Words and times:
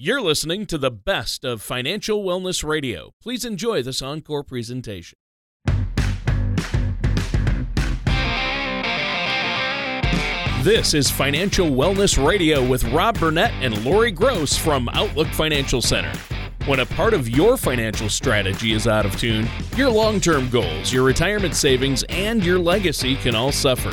You're 0.00 0.20
listening 0.20 0.66
to 0.66 0.78
the 0.78 0.92
best 0.92 1.44
of 1.44 1.60
Financial 1.60 2.22
Wellness 2.22 2.62
Radio. 2.62 3.14
Please 3.20 3.44
enjoy 3.44 3.82
this 3.82 4.00
encore 4.00 4.44
presentation. 4.44 5.18
This 10.62 10.94
is 10.94 11.10
Financial 11.10 11.66
Wellness 11.66 12.24
Radio 12.24 12.64
with 12.64 12.84
Rob 12.84 13.18
Burnett 13.18 13.50
and 13.60 13.84
Lori 13.84 14.12
Gross 14.12 14.56
from 14.56 14.88
Outlook 14.90 15.26
Financial 15.30 15.82
Center. 15.82 16.16
When 16.66 16.78
a 16.78 16.86
part 16.86 17.12
of 17.12 17.28
your 17.28 17.56
financial 17.56 18.08
strategy 18.08 18.74
is 18.74 18.86
out 18.86 19.04
of 19.04 19.18
tune, 19.18 19.48
your 19.76 19.90
long 19.90 20.20
term 20.20 20.48
goals, 20.48 20.92
your 20.92 21.02
retirement 21.02 21.56
savings, 21.56 22.04
and 22.04 22.44
your 22.44 22.60
legacy 22.60 23.16
can 23.16 23.34
all 23.34 23.50
suffer. 23.50 23.90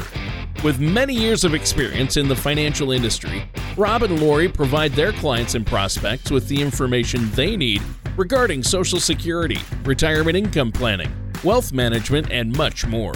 With 0.66 0.79
many 0.79 1.13
years 1.13 1.43
of 1.43 1.54
experience 1.54 2.18
in 2.18 2.27
the 2.27 2.36
financial 2.36 2.91
industry, 2.91 3.48
Rob 3.77 4.02
and 4.02 4.20
Lori 4.20 4.50
provide 4.50 4.93
their 4.93 5.11
clients 5.11 5.54
and 5.54 5.63
prospects 5.63 6.31
with 6.31 6.48
the 6.48 6.59
information 6.59 7.30
they 7.34 7.55
need 7.55 7.84
regarding 8.17 8.63
Social 8.63 8.99
Security, 8.99 9.59
retirement 9.84 10.36
income 10.36 10.72
planning, 10.72 11.12
wealth 11.44 11.72
management, 11.72 12.31
and 12.31 12.58
much 12.58 12.84
more. 12.88 13.13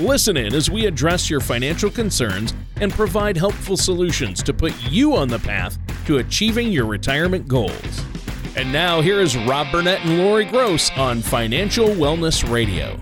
Listen 0.00 0.36
in 0.36 0.52
as 0.56 0.70
we 0.70 0.86
address 0.86 1.30
your 1.30 1.38
financial 1.38 1.88
concerns 1.88 2.52
and 2.80 2.92
provide 2.92 3.36
helpful 3.36 3.76
solutions 3.76 4.42
to 4.42 4.52
put 4.52 4.74
you 4.90 5.14
on 5.14 5.28
the 5.28 5.38
path 5.38 5.78
to 6.06 6.18
achieving 6.18 6.72
your 6.72 6.86
retirement 6.86 7.46
goals. 7.46 8.04
And 8.56 8.72
now, 8.72 9.00
here 9.00 9.20
is 9.20 9.36
Rob 9.36 9.70
Burnett 9.70 10.04
and 10.04 10.18
Lori 10.18 10.46
Gross 10.46 10.90
on 10.96 11.22
Financial 11.22 11.86
Wellness 11.90 12.42
Radio. 12.50 13.00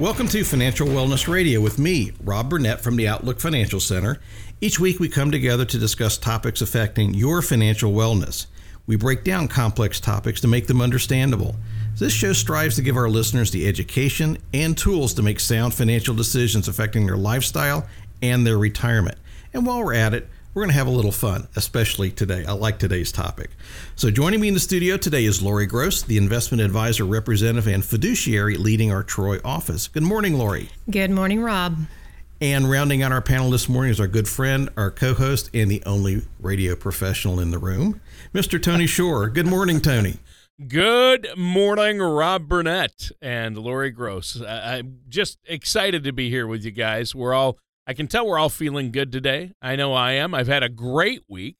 Welcome 0.00 0.26
to 0.28 0.42
Financial 0.42 0.88
Wellness 0.88 1.28
Radio 1.28 1.60
with 1.60 1.78
me, 1.78 2.10
Rob 2.24 2.50
Burnett 2.50 2.80
from 2.80 2.96
the 2.96 3.06
Outlook 3.06 3.38
Financial 3.38 3.78
Center. 3.78 4.18
Each 4.60 4.80
week 4.80 4.98
we 4.98 5.08
come 5.08 5.30
together 5.30 5.64
to 5.66 5.78
discuss 5.78 6.18
topics 6.18 6.60
affecting 6.60 7.14
your 7.14 7.42
financial 7.42 7.92
wellness. 7.92 8.46
We 8.88 8.96
break 8.96 9.22
down 9.22 9.46
complex 9.46 10.00
topics 10.00 10.40
to 10.40 10.48
make 10.48 10.66
them 10.66 10.80
understandable. 10.80 11.54
This 11.96 12.12
show 12.12 12.32
strives 12.32 12.74
to 12.74 12.82
give 12.82 12.96
our 12.96 13.08
listeners 13.08 13.52
the 13.52 13.68
education 13.68 14.38
and 14.52 14.76
tools 14.76 15.14
to 15.14 15.22
make 15.22 15.38
sound 15.38 15.74
financial 15.74 16.16
decisions 16.16 16.66
affecting 16.66 17.06
their 17.06 17.16
lifestyle 17.16 17.86
and 18.20 18.44
their 18.44 18.58
retirement. 18.58 19.18
And 19.52 19.64
while 19.64 19.84
we're 19.84 19.94
at 19.94 20.12
it, 20.12 20.28
we're 20.54 20.62
going 20.62 20.70
to 20.70 20.78
have 20.78 20.86
a 20.86 20.90
little 20.90 21.12
fun, 21.12 21.48
especially 21.56 22.10
today. 22.10 22.44
I 22.46 22.52
like 22.52 22.78
today's 22.78 23.10
topic. 23.10 23.50
So, 23.96 24.10
joining 24.10 24.40
me 24.40 24.48
in 24.48 24.54
the 24.54 24.60
studio 24.60 24.96
today 24.96 25.24
is 25.24 25.42
Lori 25.42 25.66
Gross, 25.66 26.02
the 26.02 26.16
investment 26.16 26.62
advisor 26.62 27.04
representative 27.04 27.66
and 27.66 27.84
fiduciary 27.84 28.56
leading 28.56 28.92
our 28.92 29.02
Troy 29.02 29.38
office. 29.44 29.88
Good 29.88 30.04
morning, 30.04 30.38
Lori. 30.38 30.70
Good 30.88 31.10
morning, 31.10 31.42
Rob. 31.42 31.76
And 32.40 32.70
rounding 32.70 33.02
out 33.02 33.10
our 33.10 33.22
panel 33.22 33.50
this 33.50 33.68
morning 33.68 33.90
is 33.90 34.00
our 34.00 34.06
good 34.06 34.28
friend, 34.28 34.68
our 34.76 34.90
co 34.90 35.14
host, 35.14 35.50
and 35.52 35.70
the 35.70 35.82
only 35.84 36.22
radio 36.40 36.76
professional 36.76 37.40
in 37.40 37.50
the 37.50 37.58
room, 37.58 38.00
Mr. 38.32 38.62
Tony 38.62 38.86
Shore. 38.86 39.28
Good 39.28 39.46
morning, 39.46 39.80
Tony. 39.80 40.18
Good 40.68 41.28
morning, 41.36 41.98
Rob 41.98 42.48
Burnett 42.48 43.10
and 43.20 43.58
Lori 43.58 43.90
Gross. 43.90 44.40
I'm 44.40 45.00
just 45.08 45.38
excited 45.46 46.04
to 46.04 46.12
be 46.12 46.30
here 46.30 46.46
with 46.46 46.64
you 46.64 46.70
guys. 46.70 47.12
We're 47.12 47.34
all 47.34 47.58
I 47.86 47.92
can 47.92 48.06
tell 48.06 48.26
we're 48.26 48.38
all 48.38 48.48
feeling 48.48 48.90
good 48.90 49.12
today. 49.12 49.52
I 49.60 49.76
know 49.76 49.92
I 49.92 50.12
am. 50.12 50.34
I've 50.34 50.48
had 50.48 50.62
a 50.62 50.68
great 50.68 51.22
week. 51.28 51.56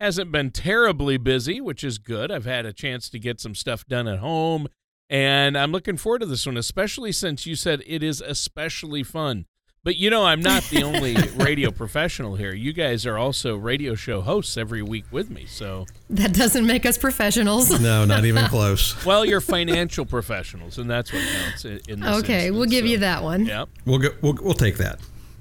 Hasn't 0.00 0.32
been 0.32 0.50
terribly 0.50 1.16
busy, 1.16 1.60
which 1.60 1.82
is 1.84 1.98
good. 1.98 2.30
I've 2.30 2.44
had 2.44 2.66
a 2.66 2.72
chance 2.72 3.08
to 3.10 3.18
get 3.18 3.40
some 3.40 3.54
stuff 3.54 3.86
done 3.86 4.06
at 4.08 4.18
home, 4.18 4.68
and 5.08 5.56
I'm 5.56 5.72
looking 5.72 5.96
forward 5.96 6.20
to 6.20 6.26
this 6.26 6.44
one, 6.46 6.56
especially 6.56 7.12
since 7.12 7.46
you 7.46 7.56
said 7.56 7.82
it 7.86 8.02
is 8.02 8.20
especially 8.20 9.02
fun. 9.02 9.46
But 9.86 9.96
you 9.96 10.10
know, 10.10 10.24
I'm 10.24 10.40
not 10.40 10.64
the 10.64 10.82
only 10.82 11.14
radio 11.36 11.70
professional 11.70 12.34
here. 12.34 12.52
You 12.52 12.72
guys 12.72 13.06
are 13.06 13.16
also 13.16 13.56
radio 13.56 13.94
show 13.94 14.20
hosts 14.20 14.56
every 14.56 14.82
week 14.82 15.04
with 15.12 15.30
me. 15.30 15.46
So 15.46 15.86
that 16.10 16.34
doesn't 16.34 16.66
make 16.66 16.84
us 16.84 16.98
professionals. 16.98 17.80
No, 17.80 18.04
not 18.04 18.24
even 18.24 18.44
close. 18.48 19.04
well, 19.04 19.24
you're 19.24 19.40
financial 19.40 20.04
professionals, 20.04 20.78
and 20.78 20.90
that's 20.90 21.12
what 21.12 21.22
counts 21.22 21.64
in 21.64 22.00
this. 22.00 22.18
Okay, 22.18 22.48
instance. 22.48 22.56
we'll 22.56 22.68
give 22.68 22.84
so, 22.84 22.90
you 22.90 22.98
that 22.98 23.22
one. 23.22 23.46
Yep. 23.46 23.68
We'll 23.84 23.98
go, 23.98 24.08
we'll 24.22 24.38
we'll 24.42 24.54
take 24.54 24.76
that. 24.78 24.98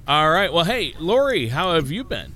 All 0.08 0.30
right. 0.30 0.52
Well, 0.54 0.66
hey, 0.66 0.94
Lori, 1.00 1.48
how 1.48 1.74
have 1.74 1.90
you 1.90 2.04
been? 2.04 2.34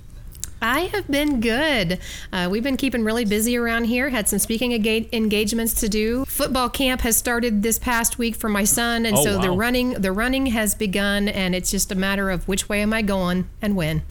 I 0.62 0.80
have 0.92 1.08
been 1.08 1.40
good. 1.40 2.00
Uh, 2.32 2.48
we've 2.50 2.62
been 2.62 2.76
keeping 2.76 3.02
really 3.02 3.24
busy 3.24 3.56
around 3.56 3.84
here. 3.84 4.10
Had 4.10 4.28
some 4.28 4.38
speaking 4.38 4.72
engagements 4.72 5.74
to 5.80 5.88
do. 5.88 6.24
Football 6.26 6.68
camp 6.68 7.00
has 7.00 7.16
started 7.16 7.62
this 7.62 7.78
past 7.78 8.18
week 8.18 8.34
for 8.36 8.48
my 8.50 8.64
son, 8.64 9.06
and 9.06 9.16
Oh, 9.16 9.24
so 9.24 9.38
the 9.38 9.50
running 9.50 9.92
the 9.92 10.12
running 10.12 10.46
has 10.46 10.74
begun, 10.74 11.28
and 11.28 11.54
it's 11.54 11.70
just 11.70 11.90
a 11.90 11.94
matter 11.94 12.28
of 12.28 12.46
which 12.46 12.68
way 12.68 12.82
am 12.82 12.92
I 12.92 13.00
going 13.02 13.48
and 13.62 13.74
when. 13.74 14.02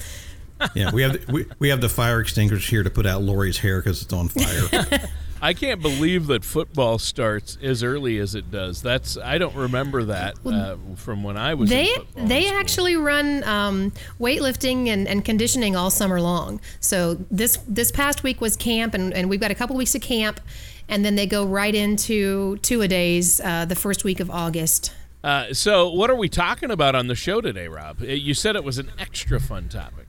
Yeah, 0.74 0.91
we 0.91 1.03
have 1.03 1.14
the, 1.14 1.31
we, 1.31 1.46
we 1.59 1.70
have 1.70 1.81
the 1.81 1.90
fire 1.90 2.20
extinguishers 2.20 2.68
here 2.68 2.84
to 2.84 2.90
put 2.90 3.06
out 3.06 3.22
Lori's 3.22 3.59
hair 3.59 3.80
because 3.81 4.02
it's 4.02 4.12
on 4.12 4.28
fire. 4.30 4.86
I 5.42 5.54
can't 5.54 5.82
believe 5.82 6.28
that 6.28 6.44
football 6.44 7.00
starts 7.00 7.58
as 7.62 7.82
early 7.84 8.18
as 8.18 8.36
it 8.36 8.52
does. 8.52 8.82
That's 8.82 9.18
I 9.18 9.38
don't 9.38 9.56
remember 9.56 10.04
that 10.06 10.36
uh, 10.46 10.76
from 10.96 11.24
when 11.24 11.38
I 11.38 11.54
was. 11.54 11.72
in 11.72 11.78
They 11.78 11.94
football 11.96 12.28
they 12.28 12.46
school. 12.48 12.60
actually 12.60 12.96
run 12.98 13.44
um, 13.46 13.92
weightlifting 14.20 14.88
and, 14.88 15.08
and 15.08 15.24
conditioning 15.24 15.76
all 15.76 15.90
summer 15.90 16.20
long. 16.22 16.60
So 16.82 17.16
this 17.32 17.58
this 17.68 17.92
past 17.92 18.24
week 18.24 18.42
was 18.42 18.58
camp, 18.58 18.94
and, 18.94 19.14
and 19.14 19.30
we've 19.30 19.40
got 19.40 19.52
a 19.52 19.56
couple 19.56 19.76
weeks 19.78 19.96
of 19.96 20.02
camp, 20.02 20.42
and 20.90 21.06
then 21.06 21.16
they 21.16 21.26
go 21.26 21.46
right 21.46 21.74
into 21.74 22.58
two 22.58 22.82
a 22.82 22.88
days 22.88 23.40
uh, 23.42 23.64
the 23.66 23.76
first 23.76 24.04
week 24.04 24.20
of 24.20 24.30
August. 24.30 24.94
Uh, 25.24 25.54
so, 25.54 25.90
what 25.90 26.10
are 26.10 26.16
we 26.16 26.30
talking 26.30 26.72
about 26.72 26.96
on 26.96 27.08
the 27.08 27.16
show 27.16 27.42
today, 27.42 27.68
Rob? 27.68 28.02
Uh, 28.02 28.06
You 28.06 28.34
said 28.34 28.56
it 28.56 28.64
was 28.64 28.78
an 28.78 28.92
extra 28.98 29.40
fun 29.40 29.68
topic. 29.70 30.08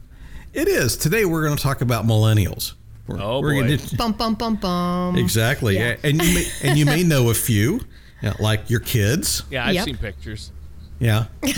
it 0.52 0.68
is. 0.68 0.96
Today 0.96 1.24
we're 1.24 1.44
going 1.44 1.56
to 1.56 1.62
talk 1.62 1.80
about 1.80 2.04
millennials. 2.04 2.74
We're, 3.10 3.20
Oh, 3.22 3.40
we're 3.40 3.54
gonna 3.54 3.76
boy. 3.76 3.84
do- 3.84 3.96
Bum 3.98 4.12
bum 4.12 4.34
bum 4.34 4.56
bum. 4.56 5.16
exactly. 5.16 5.76
Yeah. 5.76 5.96
And 6.02 6.22
you 6.22 6.34
may, 6.34 6.46
and 6.62 6.78
you 6.78 6.86
may 6.86 7.02
know 7.02 7.30
a 7.30 7.34
few, 7.34 7.80
yeah, 8.22 8.34
like 8.40 8.70
your 8.70 8.80
kids. 8.80 9.42
Yeah, 9.50 9.66
I've 9.66 9.74
Yep. 9.74 9.84
seen 9.84 9.96
pictures. 9.96 10.52
Yeah. 10.98 11.26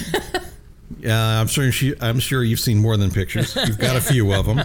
Yeah, 1.00 1.40
I'm 1.40 1.46
sure 1.48 1.72
she, 1.72 1.94
I'm 2.00 2.20
sure 2.20 2.44
you've 2.44 2.60
seen 2.60 2.78
more 2.78 2.96
than 2.96 3.10
pictures. 3.10 3.56
You've 3.56 3.78
got 3.78 3.96
a 3.96 4.00
few 4.00 4.32
of 4.34 4.46
them. 4.46 4.62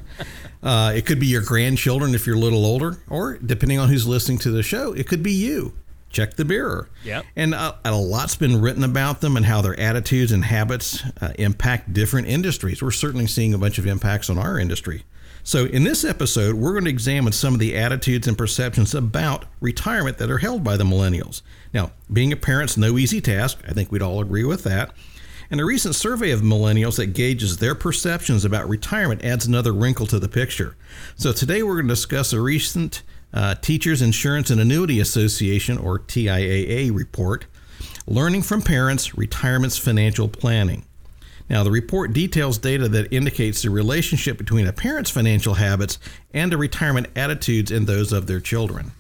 Uh, 0.62 0.92
it 0.96 1.06
could 1.06 1.20
be 1.20 1.26
your 1.26 1.42
grandchildren 1.42 2.14
if 2.14 2.28
you're 2.28 2.36
a 2.36 2.40
little 2.40 2.64
older, 2.66 2.98
or 3.10 3.38
depending 3.40 3.80
on 3.80 3.90
who's 3.90 4.06
listening 4.06 4.38
to 4.40 4.52
the 4.52 4.62
show, 4.62 4.94
it 4.94 5.08
could 5.08 5.24
be 5.24 5.32
you. 5.32 5.74
Check 6.10 6.36
the 6.36 6.46
mirror. 6.46 6.90
Yep. 7.04 7.26
And 7.36 7.54
uh, 7.54 7.74
a 7.84 7.96
lot's 7.96 8.36
been 8.36 8.62
written 8.62 8.84
about 8.84 9.22
them 9.22 9.36
and 9.36 9.46
how 9.46 9.62
their 9.62 9.80
attitudes 9.80 10.32
and 10.32 10.46
habits 10.46 11.04
uh, 11.22 11.34
impact 11.38 11.94
different 11.94 12.28
industries. 12.28 12.82
We're 12.82 12.92
certainly 12.92 13.28
seeing 13.28 13.54
a 13.54 13.58
bunch 13.58 13.78
of 13.78 13.86
impacts 13.86 14.30
on 14.30 14.38
our 14.38 14.58
industry. 14.58 15.04
So, 15.48 15.64
in 15.64 15.86
this 15.86 16.04
episode, 16.04 16.56
we're 16.56 16.74
going 16.74 16.84
to 16.84 16.90
examine 16.90 17.32
some 17.32 17.54
of 17.54 17.62
the 17.62 17.78
attitudes 17.78 18.28
and 18.28 18.38
perceptions 18.38 18.94
about 18.94 19.46
retirement 19.62 20.18
that 20.18 20.30
are 20.30 20.40
held 20.40 20.62
by 20.62 20.76
the 20.76 20.84
millennials. 20.84 21.42
Now, 21.74 21.92
being 22.12 22.34
a 22.34 22.36
parent's 22.36 22.76
no 22.76 22.98
easy 22.98 23.22
task. 23.22 23.60
I 23.66 23.72
think 23.72 23.90
we'd 23.90 24.02
all 24.02 24.20
agree 24.20 24.44
with 24.44 24.66
that. 24.66 24.92
And 25.50 25.62
a 25.62 25.66
recent 25.66 25.96
survey 25.96 26.32
of 26.32 26.42
millennials 26.42 26.98
that 26.98 27.14
gauges 27.14 27.60
their 27.60 27.76
perceptions 27.76 28.44
about 28.44 28.68
retirement 28.68 29.24
adds 29.24 29.46
another 29.46 29.72
wrinkle 29.72 30.06
to 30.08 30.20
the 30.20 30.28
picture. 30.28 30.76
So, 31.16 31.32
today 31.32 31.64
we're 31.64 31.76
going 31.76 31.88
to 31.88 31.94
discuss 31.94 32.34
a 32.34 32.42
recent 32.42 33.04
uh, 33.34 33.56
Teachers 33.56 34.02
Insurance 34.02 34.50
and 34.50 34.60
Annuity 34.60 35.00
Association, 35.00 35.78
or 35.78 36.00
TIAA, 36.00 36.96
report 36.96 37.46
Learning 38.08 38.42
from 38.42 38.62
Parents 38.62 39.18
Retirement's 39.18 39.78
Financial 39.78 40.30
Planning. 40.30 40.86
Now, 41.50 41.64
the 41.64 41.72
report 41.72 42.14
details 42.14 42.58
data 42.58 42.88
that 42.90 43.14
indicates 43.14 43.62
the 43.62 43.70
relationship 43.70 44.38
between 44.38 44.68
a 44.68 44.74
parent's 44.74 45.10
financial 45.10 45.56
habits 45.56 45.98
and 46.34 46.52
the 46.52 46.58
retirement 46.58 47.08
attitudes 47.16 47.72
in 47.72 47.86
those 47.86 48.12
of 48.12 48.28
their 48.28 48.40
children. 48.40 48.92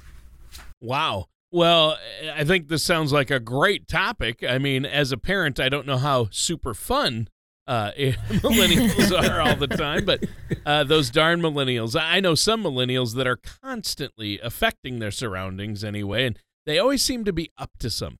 Wow. 0.81 1.27
Well, 1.51 1.97
I 2.33 2.43
think 2.43 2.67
this 2.67 2.83
sounds 2.83 3.11
like 3.11 3.31
a 3.31 3.39
great 3.39 3.87
topic. 3.87 4.43
I 4.47 4.57
mean, 4.57 4.85
as 4.85 5.11
a 5.11 5.17
parent, 5.17 5.59
I 5.59 5.69
don't 5.69 5.87
know 5.87 5.97
how 5.97 6.27
super 6.31 6.73
fun 6.73 7.29
uh, 7.67 7.91
millennials 7.97 9.11
are 9.11 9.41
all 9.41 9.55
the 9.55 9.67
time, 9.67 10.05
but 10.05 10.23
uh, 10.65 10.83
those 10.83 11.09
darn 11.09 11.41
millennials. 11.41 11.99
I 11.99 12.19
know 12.19 12.35
some 12.35 12.63
millennials 12.63 13.15
that 13.15 13.27
are 13.27 13.39
constantly 13.61 14.39
affecting 14.39 14.99
their 14.99 15.11
surroundings 15.11 15.83
anyway, 15.83 16.25
and 16.25 16.39
they 16.65 16.79
always 16.79 17.03
seem 17.03 17.25
to 17.25 17.33
be 17.33 17.51
up 17.57 17.71
to 17.79 17.89
something. 17.89 18.19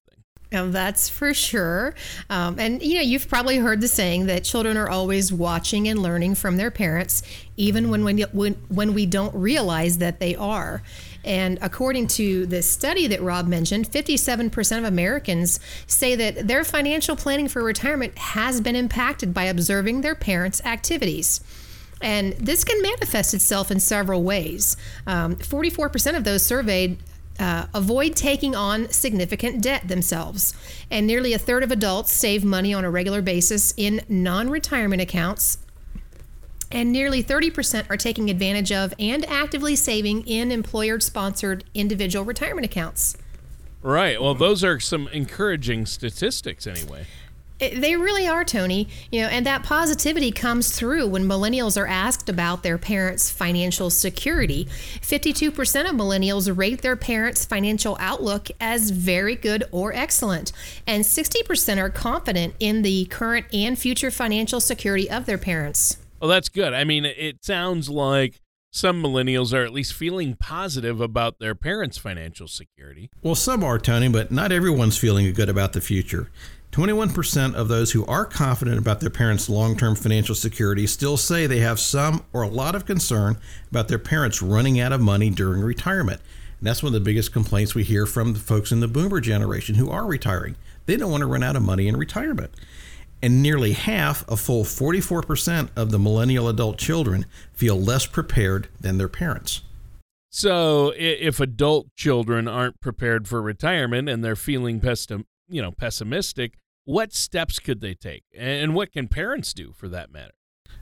That's 0.50 1.10
for 1.10 1.34
sure. 1.34 1.94
Um, 2.30 2.58
and 2.60 2.82
you 2.82 2.96
know, 2.96 3.02
you've 3.02 3.28
probably 3.28 3.58
heard 3.58 3.82
the 3.82 3.88
saying 3.88 4.28
that 4.28 4.44
children 4.44 4.78
are 4.78 4.90
always 4.90 5.32
watching 5.34 5.88
and 5.90 6.02
learning 6.02 6.36
from 6.36 6.58
their 6.58 6.72
parents, 6.72 7.22
even 7.58 7.90
when 7.90 8.04
we, 8.06 8.22
when 8.24 8.54
when 8.70 8.94
we 8.94 9.06
don't 9.06 9.36
realize 9.36 9.98
that 9.98 10.20
they 10.20 10.36
are. 10.36 10.82
And 11.28 11.60
according 11.62 12.08
to 12.08 12.46
the 12.46 12.62
study 12.62 13.06
that 13.08 13.22
Rob 13.22 13.48
mentioned, 13.48 13.92
57% 13.92 14.78
of 14.78 14.86
Americans 14.86 15.60
say 15.86 16.16
that 16.16 16.48
their 16.48 16.64
financial 16.64 17.18
planning 17.18 17.50
for 17.50 17.62
retirement 17.62 18.18
has 18.18 18.62
been 18.62 18.78
impacted 18.78 19.34
by 19.34 19.44
observing 19.44 20.02
their 20.02 20.16
parents' 20.16 20.64
activities. 20.64 21.42
And 22.02 22.32
this 22.34 22.64
can 22.64 22.82
manifest 22.82 23.34
itself 23.34 23.72
in 23.72 23.82
several 23.82 24.24
ways. 24.24 24.78
Um, 25.06 25.36
44% 25.36 26.16
of 26.16 26.24
those 26.24 26.46
surveyed 26.46 26.98
uh, 27.40 27.66
avoid 27.74 28.16
taking 28.16 28.56
on 28.56 28.90
significant 28.90 29.62
debt 29.62 29.88
themselves. 29.88 30.54
And 30.90 31.06
nearly 31.06 31.34
a 31.34 31.40
third 31.40 31.62
of 31.62 31.72
adults 31.72 32.14
save 32.14 32.46
money 32.46 32.74
on 32.74 32.86
a 32.86 32.90
regular 32.90 33.22
basis 33.22 33.74
in 33.76 34.02
non 34.08 34.50
retirement 34.50 35.02
accounts. 35.02 35.58
And 36.72 36.92
nearly 36.92 37.24
30% 37.24 37.90
are 37.90 37.98
taking 37.98 38.30
advantage 38.30 38.72
of 38.72 38.94
and 39.00 39.26
actively 39.26 39.76
saving 39.76 40.28
in 40.28 40.52
employer 40.52 41.00
sponsored 41.00 41.64
individual 41.74 42.26
retirement 42.26 42.66
accounts. 42.66 43.16
Right. 43.82 44.22
Well, 44.22 44.36
those 44.36 44.64
are 44.64 44.80
some 44.80 45.08
encouraging 45.10 45.86
statistics, 45.86 46.68
anyway. 46.68 47.06
They 47.60 47.96
really 47.96 48.28
are, 48.28 48.46
Tony. 48.46 48.88
You 49.12 49.22
know, 49.22 49.28
and 49.30 49.46
that 49.48 49.64
positivity 49.64 50.32
comes 50.32 50.78
through 50.78 51.08
when 51.08 51.24
millennials 51.24 51.80
are 51.80 51.88
asked 51.88 52.30
about 52.30 52.62
their 52.62 52.78
parents' 52.78 53.32
financial 53.32 53.90
security. 53.90 54.68
52% 55.02 55.90
of 55.90 55.96
millennials 55.96 56.56
rate 56.56 56.82
their 56.82 56.96
parents' 56.96 57.46
financial 57.46 57.98
outlook 58.00 58.50
as 58.62 58.92
very 58.92 59.36
good 59.36 59.64
or 59.72 59.92
excellent, 59.94 60.52
and 60.86 61.04
60% 61.04 61.78
are 61.80 61.90
confident 61.90 62.54
in 62.60 62.84
the 62.84 63.06
current 63.06 63.48
and 63.52 63.80
future 63.80 64.12
financial 64.12 64.60
security 64.60 65.10
of 65.10 65.26
their 65.26 65.40
parents. 65.40 65.98
Well, 66.20 66.30
that's 66.30 66.50
good. 66.50 66.74
I 66.74 66.84
mean, 66.84 67.06
it 67.06 67.44
sounds 67.44 67.90
like 67.90 68.42
some 68.72 69.02
millennials 69.02 69.54
are 69.54 69.64
at 69.64 69.74
least 69.74 69.94
feeling 69.94 70.36
positive 70.36 71.02
about 71.02 71.40
their 71.40 71.56
parents' 71.56 71.98
financial 71.98 72.48
security. 72.48 73.10
Well, 73.22 73.36
some 73.36 73.64
are, 73.64 73.80
Tony, 73.80 74.10
but 74.10 74.32
not 74.32 74.52
everyone's 74.52 74.98
feeling 74.98 75.32
good 75.34 75.50
about 75.50 75.74
the 75.74 75.82
future. 75.82 76.30
21% 76.72 77.56
of 77.56 77.70
those 77.70 77.94
who 77.94 78.06
are 78.06 78.26
confident 78.26 78.78
about 78.78 79.00
their 79.00 79.10
parents' 79.10 79.50
long 79.50 79.78
term 79.78 79.96
financial 79.96 80.36
security 80.36 80.86
still 80.86 81.18
say 81.18 81.48
they 81.48 81.60
have 81.60 81.80
some 81.80 82.24
or 82.34 82.44
a 82.44 82.48
lot 82.48 82.76
of 82.76 82.86
concern 82.86 83.38
about 83.72 83.88
their 83.88 83.98
parents 83.98 84.42
running 84.42 84.80
out 84.80 84.92
of 84.92 85.02
money 85.02 85.30
during 85.30 85.62
retirement. 85.62 86.22
And 86.60 86.68
that's 86.68 86.84
one 86.84 86.90
of 86.90 86.94
the 86.94 87.00
biggest 87.00 87.32
complaints 87.32 87.74
we 87.74 87.84
hear 87.84 88.06
from 88.06 88.34
the 88.34 88.40
folks 88.40 88.72
in 88.72 88.80
the 88.80 88.88
boomer 88.88 89.22
generation 89.22 89.76
who 89.76 89.90
are 89.90 90.06
retiring. 90.06 90.56
They 90.86 90.98
don't 90.98 91.12
want 91.12 91.22
to 91.22 91.28
run 91.28 91.44
out 91.44 91.56
of 91.56 91.64
money 91.64 91.88
in 91.88 91.98
retirement. 91.98 92.52
And 93.22 93.42
nearly 93.42 93.74
half, 93.74 94.28
a 94.28 94.38
full 94.38 94.64
44% 94.64 95.70
of 95.76 95.92
the 95.92 96.00
millennial 96.00 96.48
adult 96.48 96.78
children, 96.78 97.26
feel 97.54 97.80
less 97.80 98.06
prepared 98.06 98.68
than 98.80 98.98
their 98.98 99.08
parents. 99.08 99.62
So, 100.30 100.94
if 100.96 101.40
adult 101.40 101.88
children 101.96 102.48
aren't 102.48 102.80
prepared 102.80 103.28
for 103.28 103.42
retirement 103.42 104.08
and 104.08 104.24
they're 104.24 104.36
feeling 104.36 104.80
pessim- 104.80 105.26
you 105.48 105.62
know, 105.62 105.72
pessimistic, 105.72 106.54
what 106.86 107.14
steps 107.14 107.60
could 107.60 107.82
they 107.82 107.94
take? 107.94 108.24
And 108.38 108.76
what 108.76 108.92
can 108.92 109.08
parents 109.08 109.54
do 109.54 109.74
for 109.74 109.88
that 109.90 110.12
matter? 110.12 110.34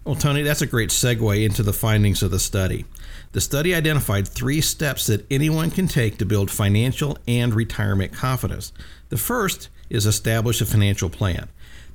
Well, 0.03 0.15
Tony, 0.15 0.43
that's 0.43 0.61
a 0.61 0.67
great 0.67 0.91
segue 0.91 1.43
into 1.43 1.63
the 1.63 1.73
findings 1.73 2.21
of 2.21 2.29
the 2.29 2.39
study. 2.39 2.85
The 3.31 3.41
study 3.41 3.73
identified 3.73 4.27
three 4.27 4.61
steps 4.61 5.07
that 5.07 5.25
anyone 5.31 5.71
can 5.71 5.87
take 5.87 6.19
to 6.19 6.25
build 6.25 6.51
financial 6.51 7.17
and 7.27 7.55
retirement 7.55 8.13
confidence. 8.13 8.71
The 9.09 9.17
first 9.17 9.69
is 9.89 10.05
establish 10.05 10.61
a 10.61 10.65
financial 10.65 11.09
plan. 11.09 11.49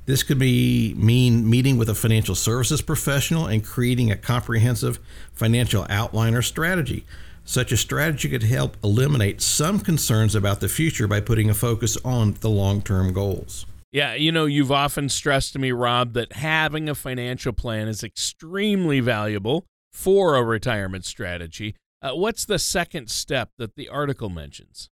This 0.05 0.23
could 0.23 0.39
be 0.39 0.93
mean 0.95 1.49
meeting 1.49 1.77
with 1.77 1.89
a 1.89 1.95
financial 1.95 2.35
services 2.35 2.81
professional 2.81 3.45
and 3.45 3.63
creating 3.63 4.11
a 4.11 4.17
comprehensive 4.17 4.99
financial 5.33 5.85
outline 5.89 6.33
or 6.33 6.41
strategy. 6.41 7.05
Such 7.45 7.71
a 7.71 7.77
strategy 7.77 8.29
could 8.29 8.43
help 8.43 8.77
eliminate 8.83 9.41
some 9.41 9.79
concerns 9.79 10.35
about 10.35 10.59
the 10.59 10.69
future 10.69 11.07
by 11.07 11.21
putting 11.21 11.49
a 11.49 11.53
focus 11.53 11.97
on 12.03 12.35
the 12.41 12.49
long 12.49 12.81
term 12.81 13.13
goals. 13.13 13.65
Yeah, 13.91 14.13
you 14.13 14.31
know, 14.31 14.45
you've 14.45 14.71
often 14.71 15.09
stressed 15.09 15.53
to 15.53 15.59
me, 15.59 15.71
Rob, 15.71 16.13
that 16.13 16.33
having 16.33 16.87
a 16.87 16.95
financial 16.95 17.51
plan 17.51 17.87
is 17.87 18.03
extremely 18.03 19.01
valuable 19.01 19.65
for 19.91 20.35
a 20.35 20.43
retirement 20.43 21.03
strategy. 21.03 21.75
Uh, 22.01 22.11
what's 22.11 22.45
the 22.45 22.57
second 22.57 23.09
step 23.09 23.49
that 23.57 23.75
the 23.75 23.89
article 23.89 24.29
mentions? 24.29 24.89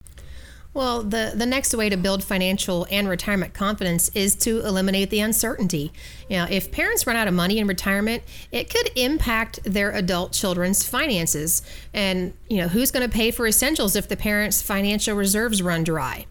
Well, 0.77 1.01
the, 1.01 1.33
the 1.33 1.47
next 1.47 1.73
way 1.73 1.89
to 1.89 1.97
build 1.97 2.23
financial 2.23 2.85
and 2.91 3.09
retirement 3.09 3.55
confidence 3.55 4.09
is 4.09 4.35
to 4.35 4.59
eliminate 4.59 5.09
the 5.09 5.21
uncertainty. 5.21 5.91
You 6.29 6.37
know, 6.37 6.45
if 6.51 6.71
parents 6.71 7.07
run 7.07 7.15
out 7.15 7.27
of 7.27 7.33
money 7.33 7.57
in 7.57 7.65
retirement, 7.65 8.21
it 8.51 8.69
could 8.69 8.91
impact 8.95 9.59
their 9.63 9.89
adult 9.89 10.33
children's 10.33 10.87
finances. 10.87 11.63
And, 11.95 12.31
you 12.47 12.57
know, 12.57 12.67
who's 12.67 12.91
going 12.91 13.09
to 13.09 13.11
pay 13.11 13.31
for 13.31 13.47
essentials 13.47 13.95
if 13.95 14.07
the 14.07 14.15
parents' 14.15 14.61
financial 14.61 15.15
reserves 15.15 15.63
run 15.63 15.83
dry? 15.83 16.27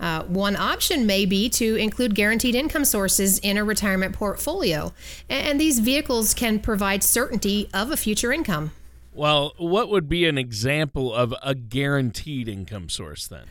Uh, 0.00 0.22
one 0.22 0.56
option 0.56 1.04
may 1.04 1.26
be 1.26 1.50
to 1.50 1.76
include 1.76 2.14
guaranteed 2.14 2.54
income 2.54 2.86
sources 2.86 3.38
in 3.40 3.58
a 3.58 3.64
retirement 3.64 4.14
portfolio, 4.14 4.94
and 5.28 5.60
these 5.60 5.80
vehicles 5.80 6.32
can 6.32 6.58
provide 6.58 7.02
certainty 7.02 7.68
of 7.74 7.90
a 7.90 7.98
future 7.98 8.32
income. 8.32 8.70
Well, 9.12 9.52
what 9.58 9.90
would 9.90 10.08
be 10.08 10.24
an 10.24 10.38
example 10.38 11.12
of 11.12 11.34
a 11.42 11.54
guaranteed 11.54 12.48
income 12.48 12.88
source 12.88 13.26
then? 13.26 13.44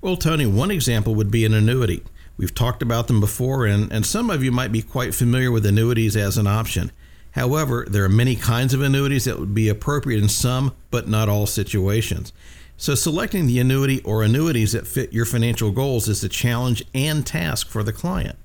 Well, 0.00 0.16
Tony, 0.16 0.46
one 0.46 0.70
example 0.70 1.14
would 1.14 1.30
be 1.30 1.44
an 1.44 1.54
annuity. 1.54 2.02
We've 2.36 2.54
talked 2.54 2.82
about 2.82 3.08
them 3.08 3.18
before, 3.18 3.66
and, 3.66 3.92
and 3.92 4.06
some 4.06 4.30
of 4.30 4.44
you 4.44 4.52
might 4.52 4.70
be 4.70 4.82
quite 4.82 5.14
familiar 5.14 5.50
with 5.50 5.66
annuities 5.66 6.16
as 6.16 6.38
an 6.38 6.46
option. 6.46 6.92
However, 7.32 7.84
there 7.88 8.04
are 8.04 8.08
many 8.08 8.36
kinds 8.36 8.74
of 8.74 8.80
annuities 8.80 9.24
that 9.24 9.38
would 9.38 9.54
be 9.54 9.68
appropriate 9.68 10.22
in 10.22 10.28
some, 10.28 10.74
but 10.90 11.08
not 11.08 11.28
all 11.28 11.46
situations. 11.46 12.32
So, 12.76 12.94
selecting 12.94 13.46
the 13.46 13.58
annuity 13.58 14.00
or 14.04 14.22
annuities 14.22 14.72
that 14.72 14.86
fit 14.86 15.12
your 15.12 15.24
financial 15.24 15.72
goals 15.72 16.08
is 16.08 16.22
a 16.22 16.28
challenge 16.28 16.84
and 16.94 17.26
task 17.26 17.68
for 17.68 17.82
the 17.82 17.92
client. 17.92 18.38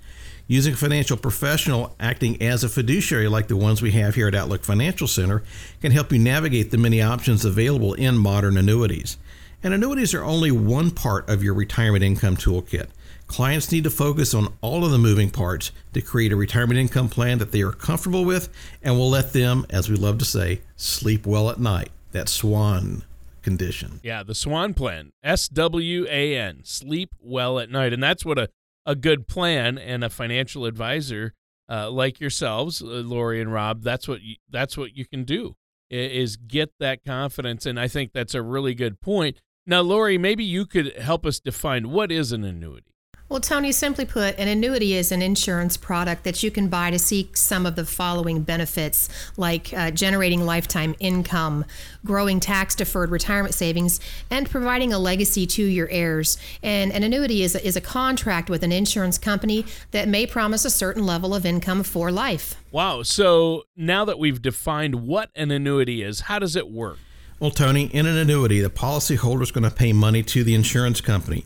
Using 0.47 0.73
a 0.73 0.77
financial 0.77 1.15
professional 1.15 1.95
acting 1.99 2.41
as 2.41 2.63
a 2.63 2.69
fiduciary, 2.69 3.27
like 3.27 3.47
the 3.47 3.55
ones 3.55 3.81
we 3.81 3.91
have 3.91 4.15
here 4.15 4.27
at 4.27 4.35
Outlook 4.35 4.63
Financial 4.63 5.07
Center, 5.07 5.43
can 5.81 5.91
help 5.91 6.11
you 6.11 6.19
navigate 6.19 6.71
the 6.71 6.77
many 6.77 7.01
options 7.01 7.45
available 7.45 7.93
in 7.93 8.17
modern 8.17 8.57
annuities. 8.57 9.17
And 9.63 9.73
annuities 9.73 10.13
are 10.13 10.25
only 10.25 10.51
one 10.51 10.91
part 10.91 11.29
of 11.29 11.41
your 11.41 11.53
retirement 11.53 12.03
income 12.03 12.35
toolkit. 12.35 12.89
Clients 13.27 13.71
need 13.71 13.85
to 13.85 13.89
focus 13.89 14.33
on 14.33 14.53
all 14.59 14.83
of 14.83 14.91
the 14.91 14.97
moving 14.97 15.29
parts 15.29 15.71
to 15.93 16.01
create 16.01 16.33
a 16.33 16.35
retirement 16.35 16.77
income 16.77 17.07
plan 17.07 17.37
that 17.37 17.53
they 17.53 17.61
are 17.61 17.71
comfortable 17.71 18.25
with 18.25 18.49
and 18.81 18.97
will 18.97 19.09
let 19.09 19.31
them, 19.31 19.65
as 19.69 19.89
we 19.89 19.95
love 19.95 20.17
to 20.17 20.25
say, 20.25 20.59
sleep 20.75 21.25
well 21.25 21.49
at 21.49 21.61
night. 21.61 21.91
That 22.11 22.27
SWAN 22.27 23.05
condition. 23.41 24.01
Yeah, 24.03 24.21
the 24.21 24.35
SWAN 24.35 24.73
plan. 24.73 25.13
S 25.23 25.47
W 25.47 26.05
A 26.09 26.37
N. 26.37 26.59
Sleep 26.65 27.11
well 27.21 27.57
at 27.57 27.69
night. 27.69 27.93
And 27.93 28.03
that's 28.03 28.25
what 28.25 28.37
a, 28.37 28.49
a 28.85 28.95
good 28.95 29.29
plan 29.29 29.77
and 29.77 30.03
a 30.03 30.09
financial 30.09 30.65
advisor 30.65 31.33
uh, 31.69 31.89
like 31.89 32.19
yourselves, 32.19 32.81
uh, 32.81 32.85
Lori 32.85 33.39
and 33.39 33.51
Rob, 33.51 33.81
that's 33.81 34.09
what 34.09 34.21
you, 34.21 34.35
that's 34.49 34.77
what 34.77 34.97
you 34.97 35.05
can 35.05 35.23
do 35.23 35.55
is 35.89 36.37
get 36.37 36.71
that 36.79 37.05
confidence. 37.05 37.65
And 37.65 37.79
I 37.79 37.87
think 37.87 38.13
that's 38.13 38.33
a 38.33 38.41
really 38.41 38.73
good 38.73 38.99
point 38.99 39.39
now, 39.65 39.81
Lori, 39.81 40.17
maybe 40.17 40.43
you 40.43 40.65
could 40.65 40.97
help 40.97 41.25
us 41.25 41.39
define 41.39 41.89
what 41.89 42.11
is 42.11 42.31
an 42.31 42.43
annuity. 42.43 42.93
Well, 43.29 43.39
Tony, 43.39 43.71
simply 43.71 44.05
put, 44.05 44.37
an 44.37 44.47
annuity 44.47 44.93
is 44.93 45.11
an 45.11 45.23
insurance 45.23 45.75
product 45.75 46.23
that 46.23 46.43
you 46.43 46.51
can 46.51 46.67
buy 46.67 46.91
to 46.91 46.99
seek 46.99 47.35
some 47.35 47.65
of 47.65 47.75
the 47.75 47.83
following 47.83 48.43
benefits, 48.43 49.09
like 49.37 49.73
uh, 49.73 49.89
generating 49.89 50.45
lifetime 50.45 50.93
income, 50.99 51.65
growing 52.05 52.39
tax 52.39 52.75
deferred 52.75 53.09
retirement 53.09 53.55
savings, 53.55 53.99
and 54.29 54.47
providing 54.47 54.93
a 54.93 54.99
legacy 54.99 55.47
to 55.47 55.63
your 55.63 55.89
heirs. 55.89 56.37
And 56.61 56.91
an 56.91 57.01
annuity 57.01 57.41
is 57.41 57.55
a, 57.55 57.65
is 57.65 57.75
a 57.75 57.81
contract 57.81 58.51
with 58.51 58.61
an 58.61 58.71
insurance 58.71 59.17
company 59.17 59.65
that 59.89 60.07
may 60.07 60.27
promise 60.27 60.63
a 60.63 60.69
certain 60.69 61.05
level 61.05 61.33
of 61.33 61.43
income 61.43 61.81
for 61.81 62.11
life. 62.11 62.55
Wow. 62.71 63.01
So 63.01 63.63
now 63.75 64.05
that 64.05 64.19
we've 64.19 64.43
defined 64.43 65.07
what 65.07 65.31
an 65.33 65.49
annuity 65.49 66.03
is, 66.03 66.19
how 66.19 66.37
does 66.37 66.55
it 66.55 66.69
work? 66.69 66.99
Well, 67.43 67.51
Tony, 67.51 67.87
in 67.87 68.05
an 68.05 68.15
annuity, 68.15 68.61
the 68.61 68.69
policyholder 68.69 69.41
is 69.41 69.51
going 69.51 69.65
to 69.65 69.69
pay 69.69 69.91
money 69.91 70.23
to 70.23 70.45
the 70.45 70.55
insurance 70.55 71.01
company. 71.01 71.45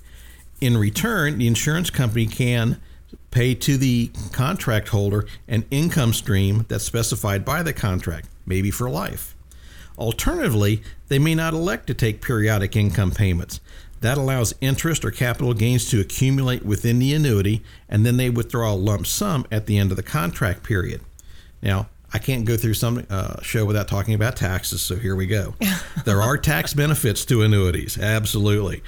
In 0.62 0.78
return, 0.78 1.40
the 1.40 1.48
insurance 1.48 1.90
company 1.90 2.28
can 2.28 2.80
pay 3.32 3.56
to 3.56 3.78
the 3.78 4.12
contract 4.32 4.90
holder 4.90 5.26
an 5.48 5.66
income 5.72 6.14
stream 6.14 6.68
that's 6.70 6.84
specified 6.84 7.44
by 7.44 7.64
the 7.64 7.74
contract, 7.74 8.30
maybe 8.46 8.70
for 8.70 8.92
life. 8.92 9.36
Alternatively, 9.98 10.84
they 11.08 11.18
may 11.18 11.34
not 11.34 11.56
elect 11.56 11.88
to 11.88 11.96
take 11.96 12.22
periodic 12.22 12.76
income 12.76 13.10
payments. 13.10 13.60
That 14.02 14.20
allows 14.20 14.54
interest 14.62 15.04
or 15.04 15.10
capital 15.10 15.56
gains 15.56 15.90
to 15.90 16.00
accumulate 16.00 16.64
within 16.64 17.00
the 17.00 17.16
annuity, 17.16 17.64
and 17.90 18.06
then 18.06 18.18
they 18.18 18.30
withdraw 18.30 18.72
a 18.72 18.76
lump 18.76 19.08
sum 19.08 19.48
at 19.52 19.66
the 19.66 19.80
end 19.80 19.90
of 19.90 19.98
the 19.98 20.04
contract 20.04 20.62
period. 20.62 21.02
Now, 21.64 21.90
I 22.14 22.20
can't 22.20 22.46
go 22.46 22.56
through 22.56 22.76
some 22.76 23.06
uh, 23.10 23.42
show 23.42 23.66
without 23.66 23.88
talking 23.88 24.14
about 24.14 24.36
taxes, 24.36 24.82
so 24.82 24.96
here 24.96 25.16
we 25.16 25.28
go. 25.28 25.56
there 26.06 26.22
are 26.22 26.38
tax 26.38 26.74
benefits 26.74 27.26
to 27.26 27.42
annuities, 27.42 27.98
absolutely. 27.98 28.82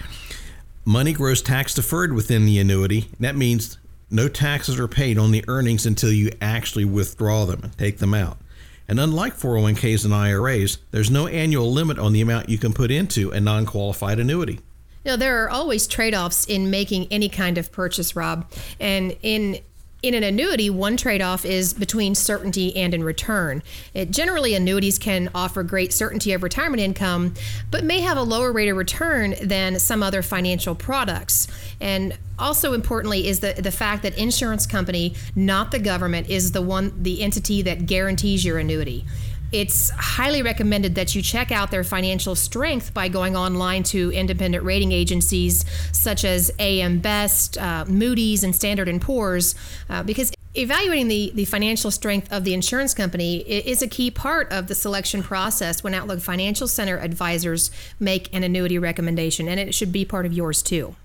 Money 0.85 1.13
grows 1.13 1.41
tax 1.41 1.73
deferred 1.73 2.13
within 2.13 2.45
the 2.45 2.57
annuity. 2.59 3.09
That 3.19 3.35
means 3.35 3.77
no 4.09 4.27
taxes 4.27 4.79
are 4.79 4.87
paid 4.87 5.17
on 5.17 5.31
the 5.31 5.43
earnings 5.47 5.85
until 5.85 6.11
you 6.11 6.31
actually 6.41 6.85
withdraw 6.85 7.45
them 7.45 7.61
and 7.63 7.77
take 7.77 7.99
them 7.99 8.13
out. 8.13 8.37
And 8.87 8.99
unlike 8.99 9.35
401ks 9.35 10.03
and 10.03 10.13
IRAs, 10.13 10.79
there's 10.89 11.11
no 11.11 11.27
annual 11.27 11.71
limit 11.71 11.99
on 11.99 12.11
the 12.11 12.21
amount 12.21 12.49
you 12.49 12.57
can 12.57 12.73
put 12.73 12.89
into 12.89 13.29
a 13.29 13.39
non 13.39 13.67
qualified 13.67 14.19
annuity. 14.19 14.61
Now, 15.05 15.15
there 15.15 15.43
are 15.43 15.49
always 15.49 15.87
trade 15.87 16.15
offs 16.15 16.45
in 16.45 16.69
making 16.71 17.07
any 17.11 17.29
kind 17.29 17.57
of 17.57 17.71
purchase, 17.71 18.15
Rob. 18.15 18.51
And 18.79 19.15
in 19.21 19.59
In 20.01 20.13
an 20.13 20.23
annuity, 20.23 20.69
one 20.69 20.95
trade 20.95 21.21
off 21.21 21.43
is 21.43 21.73
between 21.73 22.15
certainty 22.15 22.73
and 22.77 22.93
in 22.93 23.03
return. 23.03 23.61
It, 23.93 24.11
generally, 24.11 24.55
annuities 24.55 24.97
can 24.97 25.29
offer 25.35 25.61
great 25.61 25.91
certainty 25.91 26.31
of 26.31 26.41
retirement 26.41 26.81
income, 26.81 27.33
but 27.69 27.83
may 27.83 27.99
have 27.99 28.17
a 28.17 28.23
lower 28.23 28.53
rate 28.53 28.69
of 28.69 28.77
return 28.77 29.35
than 29.41 29.77
some 29.77 30.01
other 30.01 30.21
financial 30.21 30.73
products. 30.73 31.47
And 31.81 32.17
also 32.37 32.71
importantly 32.71 33.27
is 33.27 33.41
the, 33.41 33.53
the 33.53 33.71
fact 33.71 34.03
that 34.03 34.17
insurance 34.17 34.65
company, 34.65 35.15
not 35.35 35.71
the 35.71 35.79
government, 35.79 36.29
is 36.29 36.53
the 36.53 36.61
one 36.61 36.93
the 37.03 37.21
entity 37.21 37.61
that 37.63 37.85
guarantees 37.85 38.45
your 38.45 38.57
annuity 38.57 39.05
it's 39.51 39.89
highly 39.91 40.41
recommended 40.41 40.95
that 40.95 41.15
you 41.15 41.21
check 41.21 41.51
out 41.51 41.71
their 41.71 41.83
financial 41.83 42.35
strength 42.35 42.93
by 42.93 43.07
going 43.07 43.35
online 43.35 43.83
to 43.83 44.11
independent 44.11 44.63
rating 44.63 44.91
agencies 44.91 45.65
such 45.91 46.23
as 46.23 46.51
AM 46.59 46.99
Best, 46.99 47.57
uh, 47.57 47.85
Moody's, 47.87 48.43
and 48.43 48.55
Standard 48.55 48.89
& 49.01 49.01
Poor's, 49.01 49.55
uh, 49.89 50.03
because 50.03 50.31
evaluating 50.55 51.07
the, 51.07 51.31
the 51.35 51.45
financial 51.45 51.91
strength 51.91 52.31
of 52.31 52.43
the 52.43 52.53
insurance 52.53 52.93
company 52.93 53.37
is 53.37 53.81
a 53.81 53.87
key 53.87 54.11
part 54.11 54.51
of 54.51 54.67
the 54.67 54.75
selection 54.75 55.23
process 55.23 55.83
when 55.83 55.93
Outlook 55.93 56.19
Financial 56.19 56.67
Center 56.67 56.97
advisors 56.97 57.71
make 57.99 58.33
an 58.33 58.43
annuity 58.43 58.77
recommendation, 58.77 59.47
and 59.47 59.59
it 59.59 59.73
should 59.73 59.91
be 59.91 60.05
part 60.05 60.25
of 60.25 60.33
yours 60.33 60.61
too. 60.61 60.95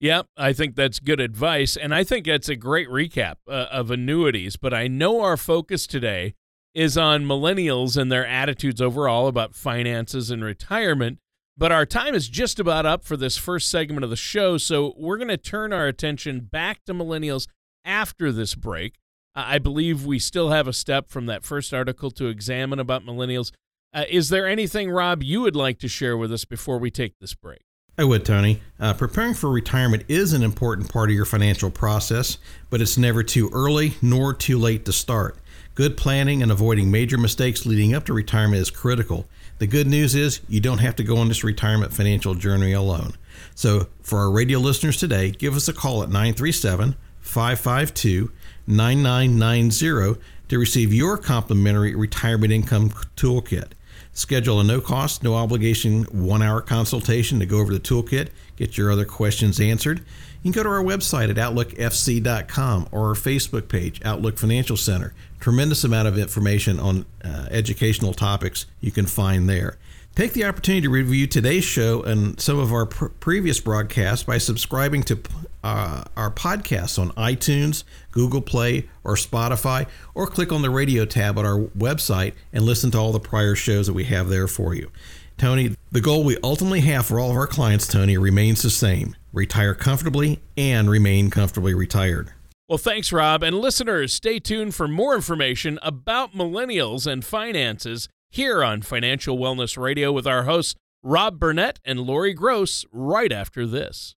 Yep, 0.00 0.26
I 0.36 0.52
think 0.52 0.74
that's 0.74 0.98
good 0.98 1.20
advice. 1.20 1.76
And 1.76 1.94
I 1.94 2.02
think 2.02 2.26
that's 2.26 2.48
a 2.48 2.56
great 2.56 2.88
recap 2.88 3.36
uh, 3.46 3.66
of 3.70 3.92
annuities. 3.92 4.56
But 4.56 4.74
I 4.74 4.88
know 4.88 5.20
our 5.20 5.36
focus 5.36 5.86
today 5.86 6.34
is 6.74 6.96
on 6.96 7.24
millennials 7.24 7.96
and 7.96 8.10
their 8.10 8.26
attitudes 8.26 8.80
overall 8.80 9.26
about 9.26 9.54
finances 9.54 10.30
and 10.30 10.44
retirement. 10.44 11.18
But 11.56 11.72
our 11.72 11.84
time 11.84 12.14
is 12.14 12.28
just 12.28 12.58
about 12.58 12.86
up 12.86 13.04
for 13.04 13.16
this 13.16 13.36
first 13.36 13.68
segment 13.68 14.04
of 14.04 14.10
the 14.10 14.16
show, 14.16 14.56
so 14.56 14.94
we're 14.96 15.18
going 15.18 15.28
to 15.28 15.36
turn 15.36 15.72
our 15.72 15.86
attention 15.86 16.40
back 16.40 16.84
to 16.86 16.94
millennials 16.94 17.46
after 17.84 18.32
this 18.32 18.54
break. 18.54 18.94
I 19.34 19.58
believe 19.58 20.04
we 20.04 20.18
still 20.18 20.50
have 20.50 20.66
a 20.66 20.72
step 20.72 21.08
from 21.08 21.26
that 21.26 21.44
first 21.44 21.72
article 21.74 22.10
to 22.12 22.26
examine 22.26 22.78
about 22.78 23.04
millennials. 23.04 23.52
Uh, 23.94 24.04
is 24.08 24.30
there 24.30 24.46
anything, 24.46 24.90
Rob, 24.90 25.22
you 25.22 25.42
would 25.42 25.56
like 25.56 25.78
to 25.80 25.88
share 25.88 26.16
with 26.16 26.32
us 26.32 26.44
before 26.46 26.78
we 26.78 26.90
take 26.90 27.18
this 27.18 27.34
break? 27.34 27.60
I 27.98 28.04
would, 28.04 28.24
Tony. 28.24 28.62
Uh, 28.80 28.94
preparing 28.94 29.34
for 29.34 29.50
retirement 29.50 30.04
is 30.08 30.32
an 30.32 30.42
important 30.42 30.90
part 30.90 31.10
of 31.10 31.14
your 31.14 31.26
financial 31.26 31.70
process, 31.70 32.38
but 32.70 32.80
it's 32.80 32.96
never 32.96 33.22
too 33.22 33.50
early 33.52 33.94
nor 34.00 34.32
too 34.32 34.58
late 34.58 34.86
to 34.86 34.92
start. 34.92 35.36
Good 35.74 35.96
planning 35.96 36.42
and 36.42 36.52
avoiding 36.52 36.90
major 36.90 37.16
mistakes 37.16 37.64
leading 37.64 37.94
up 37.94 38.04
to 38.04 38.12
retirement 38.12 38.60
is 38.60 38.70
critical. 38.70 39.26
The 39.56 39.66
good 39.66 39.86
news 39.86 40.14
is 40.14 40.42
you 40.46 40.60
don't 40.60 40.78
have 40.78 40.96
to 40.96 41.02
go 41.02 41.16
on 41.16 41.28
this 41.28 41.42
retirement 41.42 41.94
financial 41.94 42.34
journey 42.34 42.72
alone. 42.72 43.14
So, 43.54 43.86
for 44.02 44.18
our 44.18 44.30
radio 44.30 44.58
listeners 44.58 44.98
today, 44.98 45.30
give 45.30 45.56
us 45.56 45.68
a 45.68 45.72
call 45.72 46.02
at 46.02 46.10
937 46.10 46.94
552 47.20 48.30
9990 48.66 50.20
to 50.48 50.58
receive 50.58 50.92
your 50.92 51.16
complimentary 51.16 51.94
retirement 51.94 52.52
income 52.52 52.90
toolkit. 53.16 53.72
Schedule 54.12 54.60
a 54.60 54.64
no 54.64 54.82
cost, 54.82 55.22
no 55.22 55.34
obligation 55.34 56.02
one 56.04 56.42
hour 56.42 56.60
consultation 56.60 57.38
to 57.38 57.46
go 57.46 57.60
over 57.60 57.72
the 57.72 57.80
toolkit, 57.80 58.28
get 58.56 58.76
your 58.76 58.92
other 58.92 59.06
questions 59.06 59.58
answered. 59.58 60.04
You 60.42 60.52
can 60.52 60.60
go 60.60 60.64
to 60.64 60.74
our 60.74 60.82
website 60.82 61.30
at 61.30 61.36
outlookfc.com 61.36 62.88
or 62.90 63.08
our 63.08 63.14
Facebook 63.14 63.68
page, 63.68 64.00
Outlook 64.04 64.38
Financial 64.38 64.76
Center. 64.76 65.14
Tremendous 65.38 65.84
amount 65.84 66.08
of 66.08 66.18
information 66.18 66.80
on 66.80 67.06
uh, 67.24 67.46
educational 67.50 68.12
topics 68.12 68.66
you 68.80 68.90
can 68.90 69.06
find 69.06 69.48
there. 69.48 69.78
Take 70.16 70.32
the 70.32 70.44
opportunity 70.44 70.82
to 70.82 70.90
review 70.90 71.28
today's 71.28 71.64
show 71.64 72.02
and 72.02 72.38
some 72.40 72.58
of 72.58 72.72
our 72.72 72.86
pr- 72.86 73.06
previous 73.06 73.60
broadcasts 73.60 74.24
by 74.24 74.38
subscribing 74.38 75.04
to 75.04 75.20
uh, 75.62 76.04
our 76.16 76.30
podcasts 76.30 76.98
on 76.98 77.12
iTunes, 77.12 77.84
Google 78.10 78.42
Play, 78.42 78.88
or 79.04 79.14
Spotify, 79.14 79.86
or 80.12 80.26
click 80.26 80.50
on 80.50 80.62
the 80.62 80.70
radio 80.70 81.04
tab 81.04 81.38
on 81.38 81.46
our 81.46 81.60
website 81.78 82.34
and 82.52 82.64
listen 82.64 82.90
to 82.90 82.98
all 82.98 83.12
the 83.12 83.20
prior 83.20 83.54
shows 83.54 83.86
that 83.86 83.94
we 83.94 84.04
have 84.04 84.28
there 84.28 84.48
for 84.48 84.74
you. 84.74 84.90
Tony, 85.38 85.76
the 85.92 86.00
goal 86.00 86.24
we 86.24 86.36
ultimately 86.42 86.80
have 86.80 87.06
for 87.06 87.20
all 87.20 87.30
of 87.30 87.36
our 87.36 87.46
clients, 87.46 87.86
Tony, 87.86 88.18
remains 88.18 88.62
the 88.62 88.70
same 88.70 89.14
retire 89.32 89.74
comfortably 89.74 90.40
and 90.56 90.90
remain 90.90 91.30
comfortably 91.30 91.74
retired. 91.74 92.32
Well, 92.68 92.78
thanks, 92.78 93.12
Rob. 93.12 93.42
And 93.42 93.58
listeners, 93.58 94.14
stay 94.14 94.38
tuned 94.38 94.74
for 94.74 94.88
more 94.88 95.14
information 95.14 95.78
about 95.82 96.32
millennials 96.32 97.06
and 97.06 97.24
finances 97.24 98.08
here 98.30 98.64
on 98.64 98.80
Financial 98.82 99.36
Wellness 99.36 99.76
Radio 99.76 100.10
with 100.10 100.26
our 100.26 100.44
hosts, 100.44 100.74
Rob 101.02 101.38
Burnett 101.38 101.80
and 101.84 102.00
Lori 102.00 102.32
Gross, 102.32 102.86
right 102.90 103.30
after 103.30 103.66
this. 103.66 104.14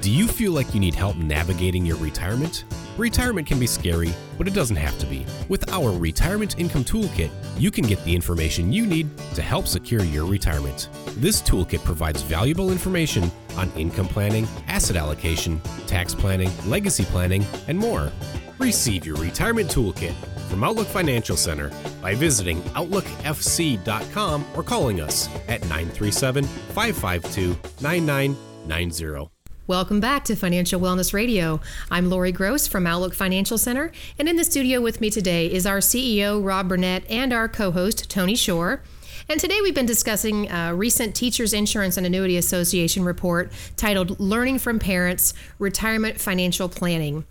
Do 0.00 0.10
you 0.10 0.26
feel 0.26 0.50
like 0.50 0.74
you 0.74 0.80
need 0.80 0.96
help 0.96 1.16
navigating 1.16 1.86
your 1.86 1.96
retirement? 1.98 2.64
Retirement 2.98 3.46
can 3.46 3.58
be 3.58 3.66
scary, 3.66 4.12
but 4.36 4.46
it 4.46 4.52
doesn't 4.52 4.76
have 4.76 4.98
to 4.98 5.06
be. 5.06 5.24
With 5.48 5.70
our 5.72 5.90
Retirement 5.92 6.58
Income 6.58 6.84
Toolkit, 6.84 7.30
you 7.58 7.70
can 7.70 7.84
get 7.86 8.02
the 8.04 8.14
information 8.14 8.70
you 8.72 8.86
need 8.86 9.08
to 9.34 9.40
help 9.40 9.66
secure 9.66 10.02
your 10.04 10.26
retirement. 10.26 10.90
This 11.16 11.40
toolkit 11.40 11.82
provides 11.84 12.20
valuable 12.20 12.70
information 12.70 13.30
on 13.56 13.70
income 13.72 14.08
planning, 14.08 14.46
asset 14.66 14.96
allocation, 14.96 15.60
tax 15.86 16.14
planning, 16.14 16.50
legacy 16.66 17.04
planning, 17.06 17.46
and 17.66 17.78
more. 17.78 18.12
Receive 18.58 19.06
your 19.06 19.16
Retirement 19.16 19.70
Toolkit 19.70 20.14
from 20.50 20.62
Outlook 20.62 20.86
Financial 20.86 21.36
Center 21.36 21.70
by 22.02 22.14
visiting 22.14 22.60
OutlookFC.com 22.74 24.44
or 24.54 24.62
calling 24.62 25.00
us 25.00 25.28
at 25.48 25.62
937 25.62 26.44
552 26.44 27.58
9990. 27.80 29.41
Welcome 29.68 30.00
back 30.00 30.24
to 30.24 30.34
Financial 30.34 30.80
Wellness 30.80 31.14
Radio. 31.14 31.60
I'm 31.88 32.10
Lori 32.10 32.32
Gross 32.32 32.66
from 32.66 32.84
Outlook 32.84 33.14
Financial 33.14 33.56
Center, 33.56 33.92
and 34.18 34.28
in 34.28 34.34
the 34.34 34.42
studio 34.42 34.80
with 34.80 35.00
me 35.00 35.08
today 35.08 35.46
is 35.46 35.66
our 35.66 35.78
CEO, 35.78 36.44
Rob 36.44 36.68
Burnett, 36.68 37.08
and 37.08 37.32
our 37.32 37.48
co 37.48 37.70
host, 37.70 38.10
Tony 38.10 38.34
Shore. 38.34 38.82
And 39.28 39.38
today 39.38 39.60
we've 39.62 39.72
been 39.72 39.86
discussing 39.86 40.50
a 40.50 40.74
recent 40.74 41.14
Teachers 41.14 41.52
Insurance 41.52 41.96
and 41.96 42.04
Annuity 42.04 42.36
Association 42.36 43.04
report 43.04 43.52
titled 43.76 44.18
Learning 44.18 44.58
from 44.58 44.80
Parents 44.80 45.32
Retirement 45.60 46.20
Financial 46.20 46.68
Planning. 46.68 47.24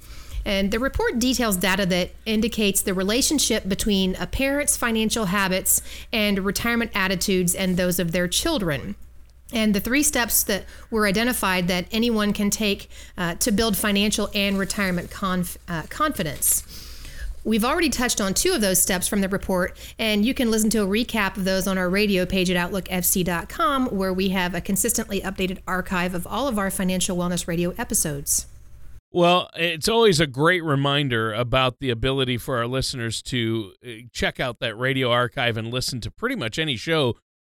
And 0.45 0.71
the 0.71 0.79
report 0.79 1.19
details 1.19 1.57
data 1.57 1.85
that 1.87 2.11
indicates 2.25 2.81
the 2.81 2.93
relationship 2.93 3.67
between 3.67 4.15
a 4.15 4.25
parent's 4.25 4.77
financial 4.77 5.25
habits 5.25 5.81
and 6.13 6.39
retirement 6.39 6.91
attitudes 6.95 7.53
and 7.53 7.75
those 7.75 7.99
of 7.99 8.13
their 8.13 8.29
children 8.29 8.95
and 9.51 9.73
the 9.73 9.79
three 9.79 10.03
steps 10.03 10.43
that 10.43 10.65
were 10.89 11.05
identified 11.07 11.67
that 11.67 11.85
anyone 11.91 12.33
can 12.33 12.49
take 12.49 12.89
uh, 13.17 13.35
to 13.35 13.51
build 13.51 13.77
financial 13.77 14.29
and 14.33 14.57
retirement 14.57 15.11
conf- 15.11 15.57
uh, 15.67 15.83
confidence. 15.83 16.63
We've 17.43 17.65
already 17.65 17.89
touched 17.89 18.21
on 18.21 18.35
two 18.35 18.53
of 18.53 18.61
those 18.61 18.79
steps 18.79 19.07
from 19.07 19.21
the 19.21 19.29
report, 19.29 19.75
and 19.97 20.23
you 20.23 20.35
can 20.35 20.51
listen 20.51 20.69
to 20.71 20.83
a 20.83 20.87
recap 20.87 21.37
of 21.37 21.45
those 21.45 21.65
on 21.65 21.77
our 21.77 21.89
radio 21.89 22.23
page 22.25 22.51
at 22.51 22.71
OutlookFC.com, 22.71 23.87
where 23.87 24.13
we 24.13 24.29
have 24.29 24.53
a 24.53 24.61
consistently 24.61 25.21
updated 25.21 25.57
archive 25.67 26.13
of 26.13 26.27
all 26.27 26.47
of 26.47 26.59
our 26.59 26.69
financial 26.69 27.17
wellness 27.17 27.47
radio 27.47 27.73
episodes. 27.79 28.45
Well, 29.13 29.49
it's 29.55 29.89
always 29.89 30.19
a 30.19 30.27
great 30.27 30.63
reminder 30.63 31.33
about 31.33 31.79
the 31.79 31.89
ability 31.89 32.37
for 32.37 32.57
our 32.57 32.67
listeners 32.67 33.21
to 33.23 33.73
uh, 33.85 33.89
check 34.13 34.39
out 34.39 34.59
that 34.59 34.77
radio 34.77 35.11
archive 35.11 35.57
and 35.57 35.73
listen 35.73 35.99
to 36.01 36.11
pretty 36.11 36.35
much 36.35 36.57
any 36.59 36.77
show 36.77 37.15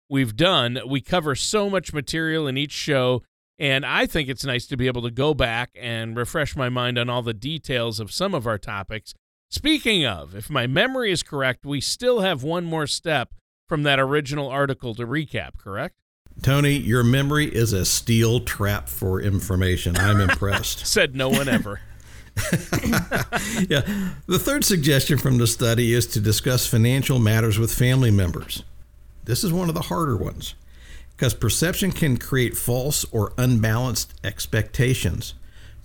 we've 0.10 0.36
done. 0.36 0.80
We 0.88 1.02
cover 1.02 1.36
so 1.36 1.70
much 1.70 1.94
material 1.94 2.48
in 2.48 2.58
each 2.58 2.72
show, 2.72 3.24
and 3.58 3.86
I 3.86 4.06
think 4.06 4.30
it's 4.30 4.46
nice 4.46 4.68
to 4.68 4.78
be 4.78 4.88
able 4.88 5.02
to 5.04 5.12
go 5.12 5.34
back 5.34 5.72
and 5.80 6.16
refresh 6.16 6.56
my 6.56 6.70
mind 6.70 6.98
on 6.98 7.10
all 7.10 7.22
the 7.22 7.34
details 7.34 8.00
of 8.00 8.12
some 8.12 8.34
of 8.34 8.46
our 8.48 8.58
topics. 8.58 9.14
Speaking 9.50 10.06
of, 10.06 10.36
if 10.36 10.50
my 10.50 10.68
memory 10.68 11.12
is 11.12 11.24
correct, 11.24 11.66
we 11.66 11.80
still 11.80 12.22
have 12.22 12.44
one 12.44 12.66
more 12.66 12.88
step 12.88 13.34
from 13.68 13.84
that 13.84 14.00
original 14.00 14.50
article 14.50 14.94
to 14.96 15.06
recap, 15.06 15.58
correct? 15.58 15.96
Tony, 16.42 16.74
your 16.74 17.04
memory 17.04 17.46
is 17.46 17.72
a 17.72 17.86
steel 17.86 18.42
trap 18.42 18.90
for 18.90 19.22
information. 19.22 19.96
I'm 19.96 20.20
impressed. 20.20 20.80
Said 20.86 21.16
no 21.16 21.30
one 21.30 21.48
ever. 21.48 21.80
yeah. 23.70 23.82
The 24.28 24.40
third 24.40 24.66
suggestion 24.66 25.18
from 25.18 25.38
the 25.38 25.48
study 25.48 25.94
is 25.94 26.06
to 26.08 26.20
discuss 26.20 26.68
financial 26.68 27.20
matters 27.20 27.58
with 27.58 27.74
family 27.74 28.12
members. 28.12 28.64
This 29.26 29.44
is 29.44 29.52
one 29.52 29.70
of 29.70 29.76
the 29.76 29.82
harder 29.82 30.16
ones 30.16 30.56
because 31.16 31.34
perception 31.34 31.92
can 31.92 32.18
create 32.18 32.58
false 32.58 33.06
or 33.12 33.34
unbalanced 33.38 34.14
expectations. 34.24 35.34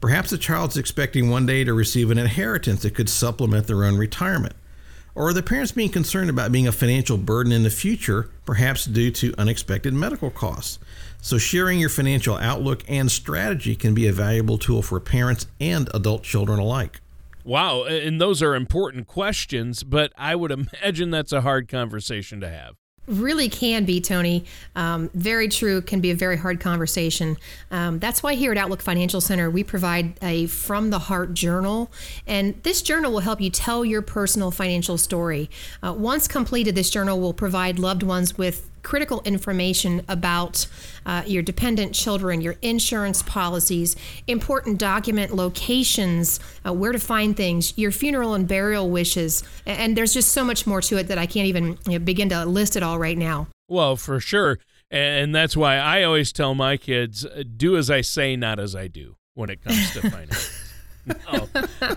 Perhaps 0.00 0.32
a 0.32 0.38
child's 0.38 0.76
expecting 0.76 1.30
one 1.30 1.46
day 1.46 1.62
to 1.62 1.74
receive 1.74 2.10
an 2.10 2.18
inheritance 2.18 2.82
that 2.82 2.94
could 2.94 3.08
supplement 3.08 3.66
their 3.66 3.84
own 3.84 3.96
retirement. 3.96 4.54
Or 5.14 5.32
the 5.32 5.42
parents 5.42 5.72
being 5.72 5.90
concerned 5.90 6.30
about 6.30 6.52
being 6.52 6.66
a 6.66 6.72
financial 6.72 7.18
burden 7.18 7.52
in 7.52 7.64
the 7.64 7.70
future, 7.70 8.30
perhaps 8.46 8.86
due 8.86 9.10
to 9.12 9.34
unexpected 9.36 9.92
medical 9.92 10.30
costs? 10.30 10.78
So, 11.20 11.36
sharing 11.36 11.78
your 11.78 11.88
financial 11.88 12.36
outlook 12.36 12.82
and 12.88 13.10
strategy 13.10 13.74
can 13.74 13.92
be 13.92 14.06
a 14.06 14.12
valuable 14.12 14.56
tool 14.56 14.82
for 14.82 14.98
parents 15.00 15.46
and 15.60 15.90
adult 15.92 16.22
children 16.22 16.58
alike. 16.58 17.00
Wow, 17.44 17.84
and 17.84 18.20
those 18.20 18.42
are 18.42 18.54
important 18.54 19.06
questions, 19.06 19.82
but 19.82 20.12
I 20.16 20.34
would 20.36 20.50
imagine 20.82 21.10
that's 21.10 21.32
a 21.32 21.42
hard 21.42 21.68
conversation 21.68 22.40
to 22.40 22.48
have. 22.48 22.76
Really 23.10 23.48
can 23.48 23.84
be, 23.84 24.00
Tony. 24.00 24.44
Um, 24.74 25.10
very 25.14 25.48
true, 25.48 25.82
can 25.82 26.00
be 26.00 26.10
a 26.10 26.14
very 26.14 26.36
hard 26.36 26.60
conversation. 26.60 27.36
Um, 27.70 27.98
that's 27.98 28.22
why 28.22 28.34
here 28.34 28.52
at 28.52 28.58
Outlook 28.58 28.80
Financial 28.80 29.20
Center, 29.20 29.50
we 29.50 29.64
provide 29.64 30.18
a 30.22 30.46
From 30.46 30.90
the 30.90 31.00
Heart 31.00 31.34
journal. 31.34 31.92
And 32.26 32.62
this 32.62 32.82
journal 32.82 33.12
will 33.12 33.20
help 33.20 33.40
you 33.40 33.50
tell 33.50 33.84
your 33.84 34.02
personal 34.02 34.50
financial 34.50 34.96
story. 34.96 35.50
Uh, 35.82 35.92
once 35.92 36.28
completed, 36.28 36.74
this 36.74 36.90
journal 36.90 37.20
will 37.20 37.34
provide 37.34 37.78
loved 37.78 38.02
ones 38.02 38.38
with 38.38 38.69
critical 38.82 39.22
information 39.24 40.02
about 40.08 40.66
uh, 41.06 41.22
your 41.26 41.42
dependent 41.42 41.94
children, 41.94 42.40
your 42.40 42.56
insurance 42.62 43.22
policies, 43.22 43.96
important 44.26 44.78
document 44.78 45.34
locations, 45.34 46.40
uh, 46.66 46.72
where 46.72 46.92
to 46.92 46.98
find 46.98 47.36
things, 47.36 47.76
your 47.76 47.90
funeral 47.90 48.34
and 48.34 48.46
burial 48.46 48.90
wishes. 48.90 49.42
And 49.66 49.96
there's 49.96 50.14
just 50.14 50.30
so 50.30 50.44
much 50.44 50.66
more 50.66 50.80
to 50.82 50.96
it 50.98 51.08
that 51.08 51.18
I 51.18 51.26
can't 51.26 51.46
even 51.46 51.78
you 51.86 51.92
know, 51.92 51.98
begin 51.98 52.28
to 52.30 52.44
list 52.44 52.76
it 52.76 52.82
all 52.82 52.98
right 52.98 53.18
now. 53.18 53.48
Well, 53.68 53.96
for 53.96 54.20
sure. 54.20 54.58
And 54.90 55.34
that's 55.34 55.56
why 55.56 55.76
I 55.76 56.02
always 56.02 56.32
tell 56.32 56.54
my 56.54 56.76
kids 56.76 57.24
do 57.56 57.76
as 57.76 57.90
I 57.90 58.00
say, 58.00 58.34
not 58.34 58.58
as 58.58 58.74
I 58.74 58.88
do 58.88 59.16
when 59.34 59.48
it 59.50 59.62
comes 59.62 59.92
to 59.92 60.00
finance. 60.10 60.50
no, 61.06 61.48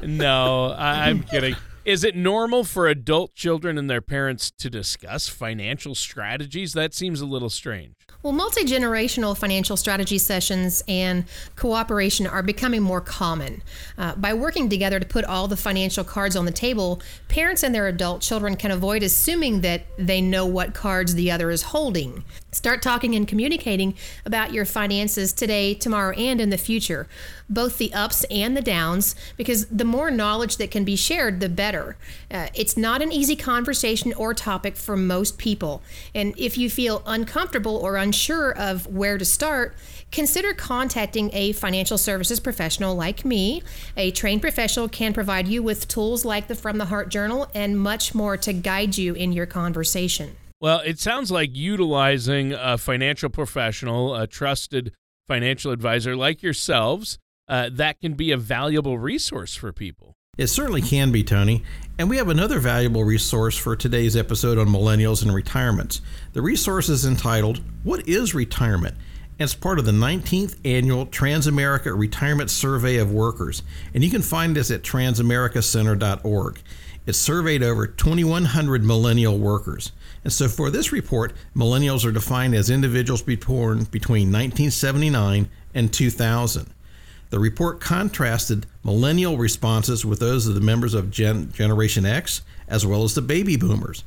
no, 0.04 0.76
I'm 0.78 1.24
kidding. 1.24 1.56
Is 1.86 2.06
it 2.06 2.16
normal 2.16 2.64
for 2.64 2.88
adult 2.88 3.36
children 3.36 3.78
and 3.78 3.90
their 3.90 4.00
parents 4.00 4.52
to 4.52 4.70
discuss 4.70 5.28
financial 5.28 5.96
strategies? 5.96 6.72
That 6.72 6.94
seems 6.94 7.20
a 7.20 7.26
little 7.26 7.50
strange. 7.50 7.96
Well, 8.22 8.32
multi 8.32 8.64
generational 8.64 9.38
financial 9.38 9.76
strategy 9.76 10.18
sessions 10.18 10.82
and 10.88 11.26
cooperation 11.58 12.26
are 12.26 12.42
becoming 12.42 12.82
more 12.82 13.02
common. 13.02 13.62
Uh, 13.98 14.16
by 14.16 14.34
working 14.34 14.70
together 14.70 14.98
to 14.98 15.06
put 15.06 15.26
all 15.26 15.50
the 15.50 15.58
financial 15.58 16.06
cards 16.06 16.38
on 16.38 16.46
the 16.46 16.54
table, 16.54 17.02
parents 17.28 17.64
and 17.64 17.76
their 17.76 17.90
adult 17.90 18.22
children 18.22 18.56
can 18.56 18.72
avoid 18.72 19.04
assuming 19.04 19.60
that 19.60 19.84
they 19.98 20.22
know 20.22 20.46
what 20.46 20.74
cards 20.74 21.16
the 21.16 21.32
other 21.32 21.52
is 21.52 21.64
holding. 21.64 22.24
Start 22.54 22.84
talking 22.84 23.16
and 23.16 23.28
communicating 23.28 23.96
about 24.26 24.54
your 24.54 24.64
finances 24.64 25.34
today, 25.34 25.74
tomorrow, 25.74 26.14
and 26.16 26.40
in 26.40 26.52
the 26.52 26.58
future, 26.58 27.08
both 27.50 27.80
the 27.80 27.92
ups 27.94 28.24
and 28.26 28.56
the 28.56 28.62
downs, 28.62 29.16
because 29.38 29.66
the 29.66 29.84
more 29.84 30.12
knowledge 30.12 30.58
that 30.58 30.70
can 30.70 30.84
be 30.84 30.96
shared, 30.96 31.40
the 31.40 31.50
better. 31.50 31.98
Uh, 32.30 32.48
it's 32.54 32.78
not 32.78 33.02
an 33.02 33.12
easy 33.12 33.36
conversation 33.36 34.14
or 34.14 34.36
topic 34.36 34.76
for 34.76 34.96
most 34.96 35.38
people. 35.40 35.82
And 36.14 36.34
if 36.38 36.58
you 36.58 36.70
feel 36.70 37.02
uncomfortable 37.08 37.76
or 37.76 37.98
unsure 37.98 38.56
of 38.56 38.86
where 38.86 39.18
to 39.18 39.26
start, 39.26 39.76
consider 40.12 40.54
contacting 40.54 41.32
a 41.34 41.54
financial 41.54 41.98
services 41.98 42.40
professional 42.40 42.96
like 42.96 43.26
me. 43.26 43.64
A 43.98 44.12
trained 44.12 44.42
professional 44.42 44.88
can 44.88 45.12
provide 45.12 45.48
you 45.48 45.64
with 45.64 45.88
tools 45.88 46.24
like 46.24 46.48
the 46.48 46.56
From 46.56 46.78
the 46.78 46.86
Heart 46.86 47.10
Journal 47.10 47.50
and 47.56 47.80
much 47.80 48.14
more 48.14 48.38
to 48.38 48.54
guide 48.54 48.96
you 48.96 49.16
in 49.16 49.34
your 49.34 49.48
conversation. 49.48 50.36
Well, 50.64 50.80
it 50.80 50.98
sounds 50.98 51.30
like 51.30 51.58
utilizing 51.58 52.54
a 52.54 52.78
financial 52.78 53.30
professional, 53.30 54.16
a 54.16 54.28
trusted 54.28 54.94
financial 55.28 55.74
advisor 55.74 56.16
like 56.16 56.42
yourselves, 56.42 57.20
uh, 57.50 57.70
that 57.74 58.00
can 58.00 58.14
be 58.14 58.32
a 58.32 58.38
valuable 58.38 58.98
resource 58.98 59.56
for 59.56 59.74
people. 59.74 60.16
It 60.38 60.48
certainly 60.48 60.82
can 60.82 61.12
be, 61.12 61.22
Tony. 61.22 61.64
And 62.00 62.10
we 62.10 62.16
have 62.16 62.30
another 62.30 62.60
valuable 62.60 63.04
resource 63.04 63.58
for 63.58 63.76
today's 63.76 64.16
episode 64.16 64.58
on 64.58 64.68
millennials 64.68 65.22
and 65.22 65.36
retirements. 65.36 66.00
The 66.32 66.42
resource 66.42 66.88
is 66.88 67.04
entitled, 67.04 67.60
What 67.84 68.08
is 68.08 68.34
Retirement? 68.34 68.96
And 69.40 69.42
it's 69.42 69.56
part 69.56 69.80
of 69.80 69.86
the 69.86 69.92
19th 69.92 70.56
annual 70.64 71.08
Transamerica 71.08 71.94
Retirement 71.94 72.50
Survey 72.50 73.00
of 73.00 73.12
Workers. 73.12 73.64
And 73.94 74.02
you 74.02 74.10
can 74.10 74.22
find 74.22 74.56
this 74.56 74.72
at 74.72 74.82
transamericacenter.org. 74.82 76.62
It 77.06 77.14
surveyed 77.14 77.64
over 77.64 77.86
2,100 77.86 78.86
millennial 78.86 79.38
workers. 79.38 79.92
And 80.24 80.32
so 80.32 80.48
for 80.48 80.70
this 80.70 80.92
report, 80.92 81.34
millennials 81.56 82.06
are 82.06 82.12
defined 82.12 82.56
as 82.56 82.70
individuals 82.70 83.22
born 83.22 83.84
between 83.86 84.32
1979 84.32 85.50
and 85.74 85.94
2000. 85.94 86.70
The 87.30 87.40
report 87.40 87.82
contrasted 87.82 88.68
millennial 88.84 89.38
responses 89.38 90.06
with 90.06 90.20
those 90.20 90.48
of 90.48 90.56
the 90.56 90.62
members 90.62 90.94
of 90.94 91.10
Gen- 91.12 91.52
Generation 91.52 92.06
X 92.06 92.42
as 92.68 92.86
well 92.86 93.04
as 93.04 93.16
the 93.16 93.22
baby 93.22 93.58
boomers. 93.58 94.04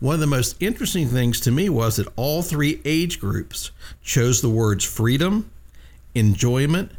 One 0.00 0.14
of 0.14 0.20
the 0.20 0.26
most 0.28 0.56
interesting 0.60 1.08
things 1.08 1.40
to 1.40 1.50
me 1.50 1.68
was 1.68 1.96
that 1.96 2.06
all 2.14 2.42
three 2.42 2.80
age 2.84 3.18
groups 3.18 3.72
chose 4.00 4.40
the 4.40 4.48
words 4.48 4.84
freedom, 4.84 5.50
enjoyment, 6.14 6.92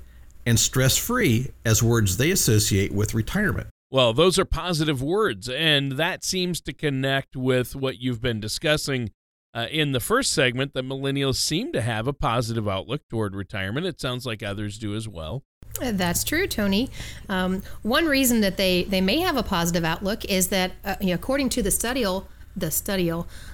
and 0.46 0.60
stress 0.60 0.98
free 0.98 1.52
as 1.64 1.82
words 1.82 2.18
they 2.18 2.32
associate 2.32 2.92
with 2.92 3.14
retirement. 3.14 3.68
Well, 3.92 4.14
those 4.14 4.38
are 4.38 4.46
positive 4.46 5.02
words, 5.02 5.50
and 5.50 5.94
that 5.94 6.24
seems 6.24 6.62
to 6.62 6.74
connect 6.74 7.36
with 7.36 7.76
what 7.76 8.00
you've 8.00 8.22
been 8.22 8.40
discussing 8.40 9.12
uh, 9.54 9.66
in 9.72 9.94
the 9.94 10.00
first 10.00 10.32
segment 10.32 10.76
that 10.76 10.86
millennials 10.86 11.38
seem 11.38 11.72
to 11.74 11.82
have 11.82 12.08
a 12.08 12.14
positive 12.14 12.68
outlook 12.68 13.02
toward 13.10 13.36
retirement. 13.36 13.88
It 13.88 14.00
sounds 14.00 14.28
like 14.28 14.44
others 14.44 14.78
do 14.78 14.96
as 14.96 15.08
well. 15.08 15.44
Uh, 15.82 15.92
that's 15.94 16.24
true, 16.24 16.46
Tony. 16.46 16.90
Um, 17.30 17.64
one 17.82 18.06
reason 18.06 18.42
that 18.42 18.58
they, 18.58 18.84
they 18.84 19.02
may 19.02 19.20
have 19.22 19.38
a 19.38 19.44
positive 19.44 19.84
outlook 19.84 20.24
is 20.26 20.50
that, 20.50 20.74
uh, 20.86 20.96
you 21.02 21.08
know, 21.08 21.14
according 21.16 21.50
to 21.50 21.64
the 21.64 21.72
study, 21.72 22.06
the 22.56 22.72
study, 22.72 23.12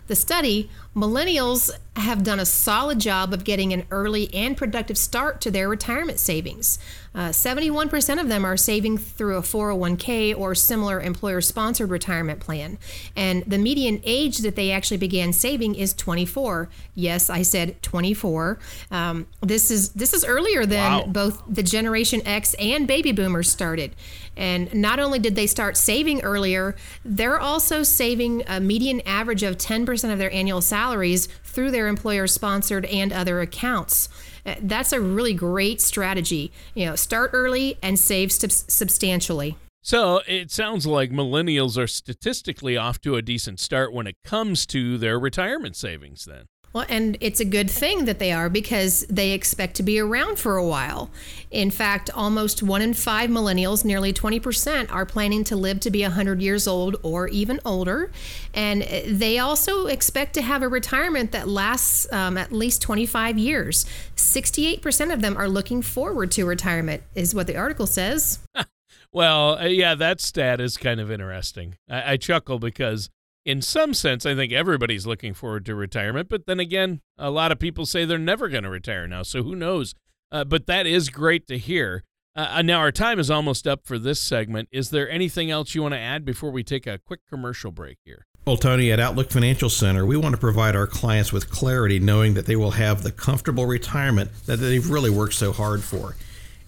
the 0.07 0.15
study, 0.15 0.69
millennials 0.95 1.71
have 1.95 2.23
done 2.23 2.39
a 2.39 2.45
solid 2.45 2.99
job 2.99 3.33
of 3.33 3.43
getting 3.43 3.71
an 3.71 3.85
early 3.89 4.33
and 4.33 4.57
productive 4.57 4.97
start 4.97 5.39
to 5.41 5.51
their 5.51 5.69
retirement 5.69 6.19
savings. 6.19 6.77
Uh, 7.13 7.29
71% 7.29 8.19
of 8.19 8.27
them 8.27 8.43
are 8.43 8.57
saving 8.57 8.97
through 8.97 9.37
a 9.37 9.41
401k 9.41 10.37
or 10.37 10.53
similar 10.53 10.99
employer 10.99 11.39
sponsored 11.39 11.89
retirement 11.89 12.41
plan. 12.41 12.77
And 13.15 13.43
the 13.45 13.57
median 13.57 14.01
age 14.03 14.39
that 14.39 14.57
they 14.57 14.71
actually 14.71 14.97
began 14.97 15.31
saving 15.31 15.75
is 15.75 15.93
24. 15.93 16.69
Yes, 16.93 17.29
I 17.29 17.41
said 17.41 17.81
24. 17.81 18.59
Um, 18.91 19.27
this 19.39 19.71
is 19.71 19.89
this 19.89 20.13
is 20.13 20.25
earlier 20.25 20.65
than 20.65 20.91
wow. 20.91 21.05
both 21.07 21.41
the 21.47 21.63
Generation 21.63 22.21
X 22.25 22.53
and 22.55 22.85
baby 22.85 23.13
boomers 23.13 23.49
started. 23.49 23.95
And 24.37 24.73
not 24.73 24.99
only 24.99 25.19
did 25.19 25.37
they 25.37 25.47
start 25.47 25.77
saving 25.77 26.21
earlier, 26.21 26.75
they're 27.05 27.39
also 27.39 27.83
saving 27.83 28.43
a 28.47 28.59
median 28.59 29.01
average 29.05 29.43
of 29.43 29.57
10% 29.57 29.85
of 30.03 30.19
their 30.19 30.31
annual 30.31 30.61
salaries 30.61 31.27
through 31.43 31.71
their 31.71 31.87
employer 31.87 32.27
sponsored 32.27 32.85
and 32.85 33.13
other 33.13 33.41
accounts. 33.41 34.09
Uh, 34.45 34.55
that's 34.61 34.91
a 34.91 34.99
really 34.99 35.33
great 35.33 35.81
strategy. 35.81 36.51
You 36.73 36.87
know, 36.87 36.95
start 36.95 37.31
early 37.33 37.77
and 37.81 37.97
save 37.99 38.31
sub- 38.31 38.51
substantially. 38.51 39.57
So 39.81 40.21
it 40.27 40.49
sounds 40.49 40.87
like 40.87 41.11
millennials 41.11 41.77
are 41.77 41.85
statistically 41.87 42.75
off 42.75 42.99
to 43.01 43.15
a 43.15 43.21
decent 43.21 43.59
start 43.59 43.93
when 43.93 44.07
it 44.07 44.15
comes 44.23 44.65
to 44.67 44.97
their 44.97 45.19
retirement 45.19 45.75
savings, 45.75 46.25
then. 46.25 46.45
Well, 46.75 46.85
and 46.89 47.17
it's 47.21 47.39
a 47.39 47.45
good 47.45 47.71
thing 47.71 48.03
that 48.03 48.19
they 48.19 48.33
are 48.33 48.49
because 48.49 49.05
they 49.09 49.31
expect 49.31 49.75
to 49.75 49.83
be 49.83 49.97
around 49.97 50.37
for 50.37 50.57
a 50.57 50.67
while. 50.67 51.09
In 51.49 51.71
fact, 51.71 52.09
almost 52.13 52.61
one 52.61 52.81
in 52.81 52.93
five 52.93 53.29
millennials, 53.29 53.85
nearly 53.85 54.11
20%, 54.11 54.91
are 54.91 55.05
planning 55.05 55.45
to 55.45 55.55
live 55.55 55.79
to 55.79 55.89
be 55.89 56.01
100 56.01 56.41
years 56.41 56.67
old 56.67 56.97
or 57.01 57.29
even 57.29 57.61
older. 57.63 58.11
And 58.53 58.81
they 59.07 59.39
also 59.39 59.85
expect 59.85 60.33
to 60.33 60.41
have 60.41 60.61
a 60.61 60.67
retirement 60.67 61.31
that 61.31 61.47
lasts 61.47 62.11
um, 62.11 62.37
at 62.37 62.51
least 62.51 62.81
25 62.81 63.37
years. 63.37 63.85
68% 64.17 65.13
of 65.13 65.21
them 65.21 65.37
are 65.37 65.47
looking 65.47 65.81
forward 65.81 66.29
to 66.31 66.45
retirement, 66.45 67.03
is 67.15 67.33
what 67.33 67.47
the 67.47 67.55
article 67.55 67.87
says. 67.87 68.39
well, 69.13 69.59
uh, 69.59 69.63
yeah, 69.63 69.95
that 69.95 70.19
stat 70.19 70.59
is 70.59 70.75
kind 70.75 70.99
of 70.99 71.09
interesting. 71.09 71.77
I, 71.89 72.11
I 72.11 72.17
chuckle 72.17 72.59
because 72.59 73.09
in 73.45 73.61
some 73.61 73.93
sense, 73.93 74.25
I 74.25 74.35
think 74.35 74.51
everybody's 74.51 75.05
looking 75.05 75.33
forward 75.33 75.65
to 75.67 75.75
retirement. 75.75 76.29
But 76.29 76.47
then 76.47 76.59
again, 76.59 77.01
a 77.17 77.29
lot 77.29 77.51
of 77.51 77.59
people 77.59 77.85
say 77.85 78.03
they're 78.03 78.17
never 78.17 78.49
going 78.49 78.63
to 78.63 78.69
retire 78.69 79.07
now. 79.07 79.23
So 79.23 79.43
who 79.43 79.55
knows? 79.55 79.93
Uh, 80.31 80.43
but 80.43 80.65
that 80.65 80.87
is 80.87 81.09
great 81.09 81.47
to 81.47 81.57
hear. 81.57 82.03
Uh, 82.35 82.47
uh, 82.49 82.61
now, 82.63 82.79
our 82.79 82.91
time 82.91 83.19
is 83.19 83.31
almost 83.31 83.67
up 83.67 83.85
for 83.85 83.97
this 83.97 84.19
segment. 84.19 84.67
Is 84.71 84.89
there 84.89 85.09
anything 85.09 85.49
else 85.49 85.73
you 85.73 85.83
want 85.83 85.93
to 85.93 85.99
add 85.99 86.25
before 86.25 86.51
we 86.51 86.63
take 86.63 86.85
a 86.85 86.97
quick 86.97 87.21
commercial 87.29 87.71
break 87.71 87.99
here? 88.03 88.25
Well, 88.45 88.57
Tony, 88.57 88.91
at 88.91 88.99
Outlook 88.99 89.31
Financial 89.31 89.69
Center, 89.69 90.05
we 90.05 90.17
want 90.17 90.35
to 90.35 90.41
provide 90.41 90.75
our 90.75 90.85
clients 90.85 91.31
with 91.31 91.49
clarity, 91.49 91.99
knowing 91.99 92.33
that 92.33 92.45
they 92.45 92.55
will 92.55 92.71
have 92.71 93.03
the 93.03 93.11
comfortable 93.11 93.65
retirement 93.65 94.31
that 94.47 94.57
they've 94.57 94.87
really 94.87 95.09
worked 95.09 95.33
so 95.35 95.53
hard 95.53 95.83
for. 95.83 96.15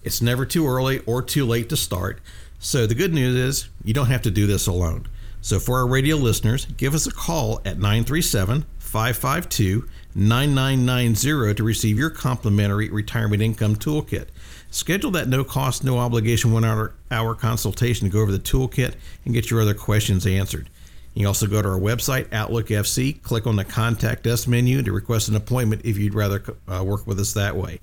It's 0.02 0.22
never 0.22 0.46
too 0.46 0.66
early 0.66 1.00
or 1.00 1.22
too 1.22 1.44
late 1.44 1.68
to 1.68 1.76
start. 1.76 2.20
So, 2.58 2.86
the 2.86 2.94
good 2.94 3.12
news 3.12 3.36
is 3.36 3.68
you 3.84 3.92
don't 3.92 4.06
have 4.06 4.22
to 4.22 4.30
do 4.30 4.46
this 4.46 4.66
alone. 4.66 5.06
So 5.40 5.58
for 5.58 5.78
our 5.78 5.86
radio 5.86 6.16
listeners, 6.16 6.66
give 6.76 6.94
us 6.94 7.06
a 7.06 7.12
call 7.12 7.60
at 7.64 7.78
937 7.78 8.64
552 8.78 9.88
9990 10.14 11.54
to 11.54 11.62
receive 11.62 11.98
your 11.98 12.10
complimentary 12.10 12.88
retirement 12.90 13.42
income 13.42 13.76
toolkit. 13.76 14.28
Schedule 14.70 15.12
that 15.12 15.28
no 15.28 15.44
cost, 15.44 15.84
no 15.84 15.98
obligation 15.98 16.52
one 16.52 16.64
hour, 16.64 16.94
hour 17.10 17.34
consultation 17.34 18.08
to 18.08 18.12
go 18.12 18.20
over 18.20 18.32
the 18.32 18.38
toolkit 18.38 18.94
and 19.24 19.34
get 19.34 19.50
your 19.50 19.60
other 19.60 19.74
questions 19.74 20.26
answered. 20.26 20.68
You 21.14 21.20
can 21.20 21.26
also 21.26 21.46
go 21.46 21.62
to 21.62 21.68
our 21.68 21.78
website, 21.78 22.32
Outlook 22.32 22.66
FC, 22.66 23.20
click 23.22 23.46
on 23.46 23.56
the 23.56 23.64
Contact 23.64 24.26
Us 24.26 24.46
menu 24.46 24.82
to 24.82 24.92
request 24.92 25.28
an 25.28 25.36
appointment 25.36 25.82
if 25.84 25.96
you'd 25.96 26.14
rather 26.14 26.42
uh, 26.68 26.82
work 26.84 27.06
with 27.06 27.18
us 27.18 27.32
that 27.34 27.56
way. 27.56 27.80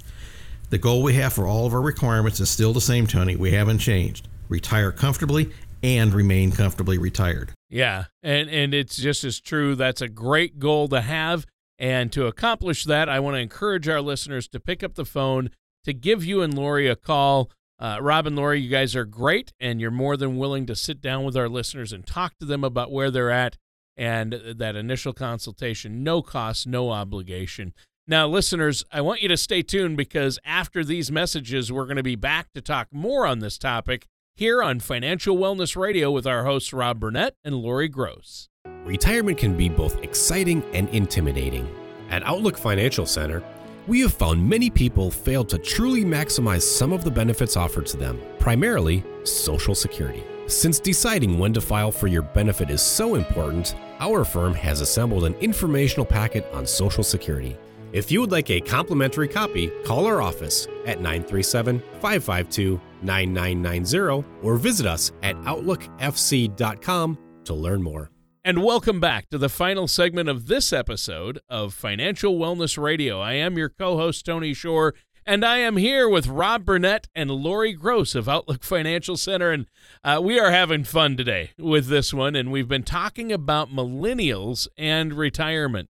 The 0.69 0.77
goal 0.77 1.03
we 1.03 1.13
have 1.15 1.33
for 1.33 1.47
all 1.47 1.65
of 1.65 1.73
our 1.73 1.81
requirements 1.81 2.39
is 2.39 2.49
still 2.49 2.73
the 2.73 2.81
same, 2.81 3.07
Tony. 3.07 3.35
We 3.35 3.51
haven't 3.51 3.79
changed. 3.79 4.27
Retire 4.47 4.91
comfortably 4.91 5.51
and 5.85 6.13
remain 6.13 6.51
comfortably 6.51 6.97
retired. 6.97 7.53
Yeah, 7.69 8.05
and 8.23 8.49
and 8.49 8.73
it's 8.73 8.97
just 8.97 9.23
as 9.23 9.39
true. 9.39 9.75
That's 9.75 10.01
a 10.01 10.09
great 10.09 10.57
goal 10.57 10.87
to 10.89 11.01
have, 11.01 11.45
and 11.77 12.11
to 12.13 12.25
accomplish 12.25 12.85
that, 12.85 13.07
I 13.07 13.19
want 13.19 13.35
to 13.35 13.39
encourage 13.39 13.87
our 13.87 14.01
listeners 14.01 14.47
to 14.49 14.59
pick 14.59 14.83
up 14.83 14.95
the 14.95 15.05
phone 15.05 15.51
to 15.83 15.93
give 15.93 16.25
you 16.25 16.41
and 16.41 16.53
Lori 16.53 16.87
a 16.87 16.95
call. 16.95 17.51
Uh, 17.77 17.97
Rob 18.01 18.25
and 18.25 18.35
Lori, 18.35 18.61
you 18.61 18.69
guys 18.69 18.95
are 18.95 19.05
great, 19.05 19.53
and 19.59 19.79
you're 19.79 19.91
more 19.91 20.17
than 20.17 20.37
willing 20.37 20.65
to 20.65 20.75
sit 20.75 21.01
down 21.01 21.23
with 21.23 21.37
our 21.37 21.49
listeners 21.49 21.93
and 21.93 22.07
talk 22.07 22.33
to 22.39 22.45
them 22.45 22.63
about 22.63 22.91
where 22.91 23.11
they're 23.11 23.31
at 23.31 23.57
and 23.97 24.33
that 24.57 24.75
initial 24.75 25.13
consultation, 25.13 26.03
no 26.03 26.21
cost, 26.21 26.65
no 26.65 26.89
obligation. 26.91 27.73
Now, 28.07 28.27
listeners, 28.27 28.83
I 28.91 29.01
want 29.01 29.21
you 29.21 29.27
to 29.29 29.37
stay 29.37 29.61
tuned 29.61 29.97
because 29.97 30.39
after 30.45 30.83
these 30.83 31.11
messages, 31.11 31.71
we're 31.71 31.85
going 31.85 31.97
to 31.97 32.03
be 32.03 32.15
back 32.15 32.53
to 32.53 32.61
talk 32.61 32.87
more 32.91 33.25
on 33.25 33.39
this 33.39 33.57
topic 33.57 34.05
here 34.37 34.61
on 34.61 34.81
Financial 34.81 35.37
Wellness 35.37 35.77
Radio 35.77 36.11
with 36.11 36.27
our 36.27 36.43
hosts 36.43 36.73
Rob 36.73 36.99
Burnett 36.99 37.35
and 37.45 37.55
Lori 37.55 37.87
Gross. 37.87 38.49
Retirement 38.83 39.37
can 39.37 39.55
be 39.55 39.69
both 39.69 40.03
exciting 40.03 40.61
and 40.73 40.89
intimidating. 40.89 41.73
At 42.09 42.21
Outlook 42.23 42.57
Financial 42.57 43.05
Center, 43.05 43.41
we 43.87 44.01
have 44.01 44.13
found 44.13 44.45
many 44.47 44.69
people 44.69 45.09
fail 45.09 45.45
to 45.45 45.57
truly 45.57 46.03
maximize 46.03 46.63
some 46.63 46.91
of 46.91 47.05
the 47.05 47.11
benefits 47.11 47.55
offered 47.55 47.85
to 47.87 47.97
them, 47.97 48.19
primarily 48.37 49.05
Social 49.23 49.73
Security. 49.73 50.23
Since 50.47 50.81
deciding 50.81 51.39
when 51.39 51.53
to 51.53 51.61
file 51.61 51.91
for 51.91 52.07
your 52.07 52.23
benefit 52.23 52.69
is 52.69 52.81
so 52.81 53.15
important, 53.15 53.73
our 54.01 54.25
firm 54.25 54.53
has 54.53 54.81
assembled 54.81 55.23
an 55.23 55.35
informational 55.35 56.05
packet 56.05 56.45
on 56.51 56.67
Social 56.67 57.05
Security. 57.05 57.57
If 57.93 58.11
you 58.11 58.19
would 58.19 58.31
like 58.33 58.49
a 58.49 58.59
complimentary 58.59 59.29
copy, 59.29 59.71
call 59.85 60.05
our 60.05 60.21
office 60.21 60.67
at 60.85 60.99
937 60.99 61.79
552 62.01 62.81
9990 63.01 64.27
or 64.43 64.57
visit 64.57 64.85
us 64.85 65.11
at 65.23 65.35
OutlookFC.com 65.37 67.17
to 67.45 67.53
learn 67.53 67.81
more. 67.81 68.11
And 68.43 68.63
welcome 68.63 68.99
back 68.99 69.29
to 69.29 69.39
the 69.39 69.49
final 69.49 69.87
segment 69.87 70.29
of 70.29 70.47
this 70.47 70.71
episode 70.71 71.39
of 71.49 71.73
Financial 71.73 72.37
Wellness 72.37 72.77
Radio. 72.77 73.19
I 73.19 73.33
am 73.33 73.57
your 73.57 73.69
co 73.69 73.97
host, 73.97 74.23
Tony 74.23 74.53
Shore, 74.53 74.93
and 75.25 75.43
I 75.43 75.57
am 75.57 75.77
here 75.77 76.07
with 76.07 76.27
Rob 76.27 76.63
Burnett 76.65 77.07
and 77.15 77.31
Lori 77.31 77.73
Gross 77.73 78.13
of 78.13 78.29
Outlook 78.29 78.63
Financial 78.63 79.17
Center. 79.17 79.51
And 79.51 79.65
uh, 80.03 80.21
we 80.23 80.39
are 80.39 80.51
having 80.51 80.83
fun 80.83 81.17
today 81.17 81.53
with 81.57 81.87
this 81.87 82.13
one. 82.13 82.35
And 82.35 82.51
we've 82.51 82.67
been 82.67 82.83
talking 82.83 83.31
about 83.31 83.71
millennials 83.71 84.67
and 84.77 85.15
retirement. 85.15 85.89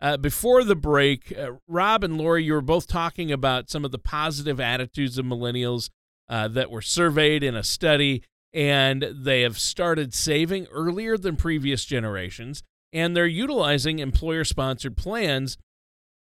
Uh, 0.00 0.16
before 0.16 0.62
the 0.62 0.76
break, 0.76 1.36
uh, 1.36 1.52
Rob 1.66 2.04
and 2.04 2.16
Lori, 2.16 2.44
you 2.44 2.52
were 2.52 2.60
both 2.60 2.86
talking 2.86 3.32
about 3.32 3.68
some 3.68 3.84
of 3.84 3.90
the 3.90 3.98
positive 3.98 4.60
attitudes 4.60 5.18
of 5.18 5.26
millennials 5.26 5.90
uh, 6.28 6.48
that 6.48 6.70
were 6.70 6.82
surveyed 6.82 7.42
in 7.42 7.54
a 7.54 7.62
study, 7.62 8.22
and 8.52 9.06
they 9.12 9.42
have 9.42 9.58
started 9.58 10.14
saving 10.14 10.66
earlier 10.72 11.16
than 11.16 11.36
previous 11.36 11.84
generations, 11.84 12.62
and 12.92 13.16
they're 13.16 13.26
utilizing 13.26 13.98
employer 13.98 14.44
sponsored 14.44 14.96
plans. 14.96 15.58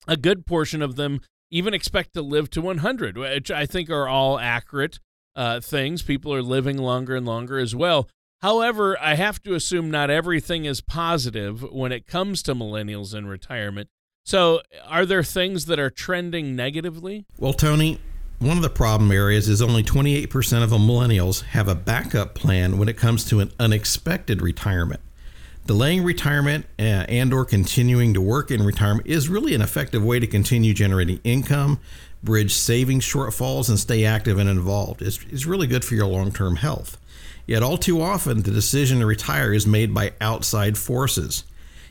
A 0.09 0.17
good 0.17 0.47
portion 0.47 0.83
of 0.83 0.97
them 0.97 1.21
even 1.51 1.75
expect 1.75 2.15
to 2.15 2.23
live 2.23 2.51
to 2.51 2.61
100, 2.61 3.17
which 3.17 3.51
I 3.51 3.67
think 3.67 3.91
are 3.91 4.09
all 4.09 4.39
accurate 4.39 4.99
uh, 5.35 5.61
things. 5.61 6.03
People 6.03 6.33
are 6.35 6.43
living 6.43 6.79
longer 6.79 7.17
and 7.17 7.27
longer 7.27 7.59
as 7.59 7.75
well. 7.75 8.09
However, 8.41 8.99
I 9.01 9.15
have 9.15 9.43
to 9.43 9.55
assume 9.55 9.91
not 9.91 10.11
everything 10.11 10.65
is 10.65 10.81
positive 10.81 11.63
when 11.63 11.93
it 11.93 12.07
comes 12.07 12.43
to 12.43 12.55
millennials 12.55 13.15
in 13.15 13.27
retirement. 13.27 13.89
So, 14.25 14.61
are 14.87 15.07
there 15.07 15.23
things 15.23 15.67
that 15.67 15.79
are 15.79 15.91
trending 15.91 16.57
negatively? 16.57 17.27
Well, 17.39 17.53
Tony, 17.53 18.01
one 18.38 18.57
of 18.57 18.62
the 18.62 18.70
problem 18.70 19.11
areas 19.11 19.49
is 19.49 19.62
only 19.62 19.83
28% 19.83 20.62
of 20.62 20.70
millennials 20.70 21.42
have 21.42 21.68
a 21.68 21.75
backup 21.75 22.35
plan 22.35 22.77
when 22.77 22.88
it 22.88 22.96
comes 22.96 23.25
to 23.25 23.40
an 23.40 23.51
unexpected 23.59 24.42
retirement. 24.42 25.01
Delaying 25.66 26.05
retirement 26.05 26.66
uh, 26.79 26.83
and 27.09 27.33
or 27.33 27.44
continuing 27.44 28.14
to 28.14 28.20
work 28.20 28.51
in 28.51 28.62
retirement 28.62 29.07
is 29.07 29.29
really 29.29 29.55
an 29.55 29.62
effective 29.62 30.05
way 30.05 30.20
to 30.20 30.27
continue 30.27 30.75
generating 30.75 31.18
income, 31.25 31.81
bridge 32.22 32.53
savings 32.53 33.05
shortfalls, 33.05 33.68
and 33.68 33.79
stay 33.79 34.05
active 34.05 34.38
and 34.38 34.49
involved. 34.49 35.03
It's, 35.03 35.18
it's 35.31 35.46
really 35.46 35.66
good 35.66 35.85
for 35.85 35.94
your 35.94 36.07
long-term 36.07 36.57
health. 36.57 36.99
Yet, 37.46 37.62
all 37.62 37.79
too 37.79 38.01
often, 38.01 38.42
the 38.42 38.51
decision 38.51 39.01
to 39.01 39.07
retire 39.07 39.53
is 39.53 39.66
made 39.66 39.94
by 39.94 40.12
outside 40.20 40.77
forces. 40.77 41.44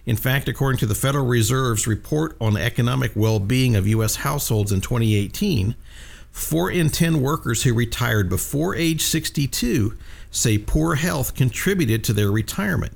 In 0.05 0.15
fact, 0.15 0.47
according 0.47 0.79
to 0.79 0.85
the 0.85 0.95
Federal 0.95 1.25
Reserve's 1.25 1.87
report 1.87 2.37
on 2.39 2.53
the 2.53 2.61
economic 2.61 3.11
well 3.15 3.39
being 3.39 3.75
of 3.75 3.87
U.S. 3.87 4.17
households 4.17 4.71
in 4.71 4.79
2018, 4.81 5.75
4 6.35 6.69
in 6.69 6.89
10 6.89 7.21
workers 7.21 7.63
who 7.63 7.73
retired 7.73 8.27
before 8.27 8.75
age 8.75 9.01
62 9.01 9.97
say 10.29 10.57
poor 10.57 10.95
health 10.95 11.33
contributed 11.33 12.03
to 12.03 12.11
their 12.11 12.29
retirement. 12.29 12.91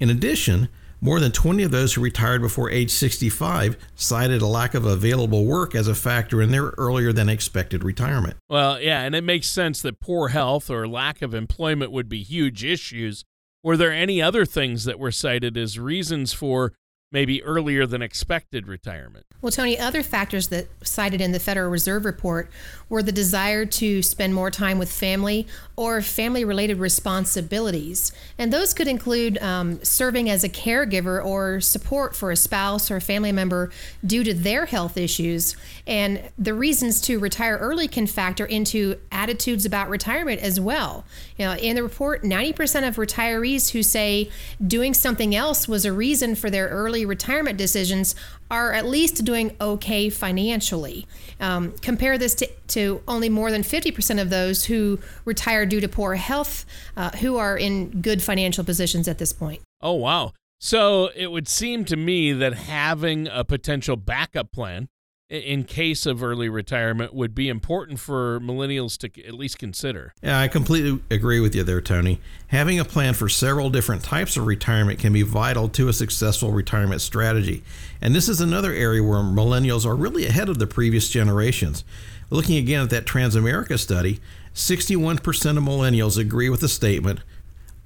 In 0.00 0.08
addition, 0.08 0.70
more 0.98 1.20
than 1.20 1.32
20 1.32 1.64
of 1.64 1.70
those 1.70 1.92
who 1.92 2.00
retired 2.00 2.40
before 2.40 2.70
age 2.70 2.90
65 2.90 3.76
cited 3.94 4.40
a 4.40 4.46
lack 4.46 4.72
of 4.72 4.86
available 4.86 5.44
work 5.44 5.74
as 5.74 5.86
a 5.86 5.94
factor 5.94 6.40
in 6.40 6.50
their 6.50 6.72
earlier 6.78 7.12
than 7.12 7.28
expected 7.28 7.84
retirement. 7.84 8.38
Well, 8.48 8.80
yeah, 8.80 9.02
and 9.02 9.14
it 9.14 9.22
makes 9.22 9.50
sense 9.50 9.82
that 9.82 10.00
poor 10.00 10.28
health 10.28 10.70
or 10.70 10.88
lack 10.88 11.20
of 11.20 11.34
employment 11.34 11.92
would 11.92 12.08
be 12.08 12.22
huge 12.22 12.64
issues. 12.64 13.22
Were 13.62 13.76
there 13.76 13.92
any 13.92 14.22
other 14.22 14.46
things 14.46 14.84
that 14.84 14.98
were 14.98 15.12
cited 15.12 15.58
as 15.58 15.78
reasons 15.78 16.32
for 16.32 16.72
maybe 17.12 17.42
earlier 17.42 17.86
than 17.86 18.02
expected 18.02 18.66
retirement. 18.66 19.26
Well, 19.42 19.52
Tony, 19.52 19.78
other 19.78 20.02
factors 20.02 20.48
that 20.48 20.68
cited 20.82 21.20
in 21.20 21.32
the 21.32 21.40
Federal 21.40 21.70
Reserve 21.70 22.04
report 22.04 22.48
were 22.88 23.02
the 23.02 23.12
desire 23.12 23.66
to 23.66 24.02
spend 24.02 24.34
more 24.34 24.50
time 24.50 24.78
with 24.78 24.90
family 24.90 25.46
or 25.76 26.00
family 26.00 26.44
related 26.44 26.78
responsibilities. 26.78 28.12
And 28.38 28.52
those 28.52 28.72
could 28.72 28.86
include 28.86 29.38
um, 29.38 29.82
serving 29.82 30.30
as 30.30 30.44
a 30.44 30.48
caregiver 30.48 31.24
or 31.24 31.60
support 31.60 32.14
for 32.14 32.30
a 32.30 32.36
spouse 32.36 32.90
or 32.90 32.96
a 32.96 33.00
family 33.00 33.32
member 33.32 33.70
due 34.06 34.22
to 34.24 34.32
their 34.32 34.66
health 34.66 34.96
issues. 34.96 35.56
And 35.86 36.30
the 36.38 36.54
reasons 36.54 37.00
to 37.02 37.18
retire 37.18 37.56
early 37.58 37.88
can 37.88 38.06
factor 38.06 38.46
into 38.46 38.96
attitudes 39.10 39.66
about 39.66 39.88
retirement 39.88 40.40
as 40.40 40.60
well. 40.60 41.04
You 41.36 41.46
know, 41.46 41.54
in 41.54 41.76
the 41.76 41.82
report, 41.82 42.22
90% 42.22 42.86
of 42.86 42.96
retirees 42.96 43.70
who 43.70 43.82
say 43.82 44.30
doing 44.64 44.94
something 44.94 45.34
else 45.34 45.66
was 45.66 45.84
a 45.84 45.92
reason 45.92 46.36
for 46.36 46.48
their 46.48 46.68
early 46.68 47.01
retirement 47.04 47.58
decisions 47.58 48.14
are 48.50 48.72
at 48.72 48.86
least 48.86 49.24
doing 49.24 49.56
okay 49.60 50.10
financially. 50.10 51.06
Um, 51.40 51.72
compare 51.80 52.18
this 52.18 52.34
to, 52.36 52.48
to 52.68 53.02
only 53.08 53.28
more 53.28 53.50
than 53.50 53.62
50% 53.62 54.20
of 54.20 54.30
those 54.30 54.64
who 54.66 54.98
retire 55.24 55.66
due 55.66 55.80
to 55.80 55.88
poor 55.88 56.14
health, 56.14 56.64
uh, 56.96 57.10
who 57.10 57.36
are 57.36 57.56
in 57.56 58.02
good 58.02 58.22
financial 58.22 58.64
positions 58.64 59.08
at 59.08 59.18
this 59.18 59.32
point. 59.32 59.62
Oh, 59.80 59.94
wow. 59.94 60.32
So 60.60 61.10
it 61.16 61.32
would 61.32 61.48
seem 61.48 61.84
to 61.86 61.96
me 61.96 62.32
that 62.32 62.54
having 62.54 63.26
a 63.26 63.44
potential 63.44 63.96
backup 63.96 64.52
plan 64.52 64.88
in 65.32 65.64
case 65.64 66.04
of 66.04 66.22
early 66.22 66.50
retirement 66.50 67.14
would 67.14 67.34
be 67.34 67.48
important 67.48 67.98
for 67.98 68.38
millennials 68.40 68.98
to 68.98 69.26
at 69.26 69.32
least 69.32 69.58
consider. 69.58 70.12
Yeah, 70.22 70.38
I 70.38 70.46
completely 70.46 71.00
agree 71.10 71.40
with 71.40 71.54
you 71.54 71.62
there, 71.62 71.80
Tony. 71.80 72.20
Having 72.48 72.78
a 72.78 72.84
plan 72.84 73.14
for 73.14 73.30
several 73.30 73.70
different 73.70 74.04
types 74.04 74.36
of 74.36 74.46
retirement 74.46 74.98
can 74.98 75.12
be 75.14 75.22
vital 75.22 75.70
to 75.70 75.88
a 75.88 75.92
successful 75.94 76.52
retirement 76.52 77.00
strategy. 77.00 77.64
And 78.02 78.14
this 78.14 78.28
is 78.28 78.42
another 78.42 78.72
area 78.72 79.02
where 79.02 79.20
millennials 79.20 79.86
are 79.86 79.96
really 79.96 80.26
ahead 80.26 80.50
of 80.50 80.58
the 80.58 80.66
previous 80.66 81.08
generations. 81.08 81.82
Looking 82.28 82.58
again 82.58 82.82
at 82.82 82.90
that 82.90 83.06
Transamerica 83.06 83.78
study, 83.78 84.20
61% 84.54 85.18
of 85.56 85.64
millennials 85.64 86.18
agree 86.18 86.50
with 86.50 86.60
the 86.60 86.68
statement 86.68 87.20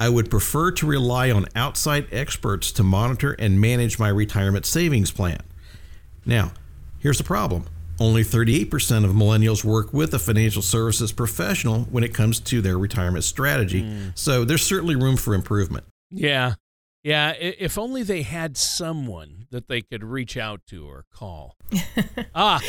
I 0.01 0.09
would 0.09 0.31
prefer 0.31 0.73
to 0.73 0.87
rely 0.87 1.31
on 1.31 1.47
outside 1.55 2.07
experts 2.13 2.73
to 2.73 2.83
monitor 2.83 3.33
and 3.39 3.61
manage 3.61 3.99
my 3.99 4.09
retirement 4.09 4.67
savings 4.67 5.11
plan. 5.11 5.41
Now, 6.27 6.53
Here's 7.07 7.19
the 7.19 7.23
problem 7.23 7.67
only 8.01 8.25
38% 8.25 9.05
of 9.05 9.13
millennials 9.13 9.63
work 9.63 9.93
with 9.93 10.13
a 10.13 10.19
financial 10.19 10.61
services 10.61 11.13
professional 11.13 11.83
when 11.83 12.03
it 12.03 12.13
comes 12.13 12.41
to 12.41 12.61
their 12.61 12.77
retirement 12.77 13.23
strategy. 13.23 13.85
Mm. 13.85 14.11
So 14.19 14.45
there's 14.45 14.65
certainly 14.65 14.97
room 14.97 15.17
for 15.17 15.33
improvement. 15.33 15.85
Yeah. 16.11 16.55
Yeah. 17.05 17.31
If 17.39 17.79
only 17.79 18.03
they 18.03 18.23
had 18.23 18.57
someone 18.57 19.47
that 19.53 19.69
they 19.69 19.83
could 19.83 20.03
reach 20.03 20.37
out 20.37 20.63
to 20.67 20.85
or 20.85 21.05
call. 21.13 21.57
ah, 22.35 22.61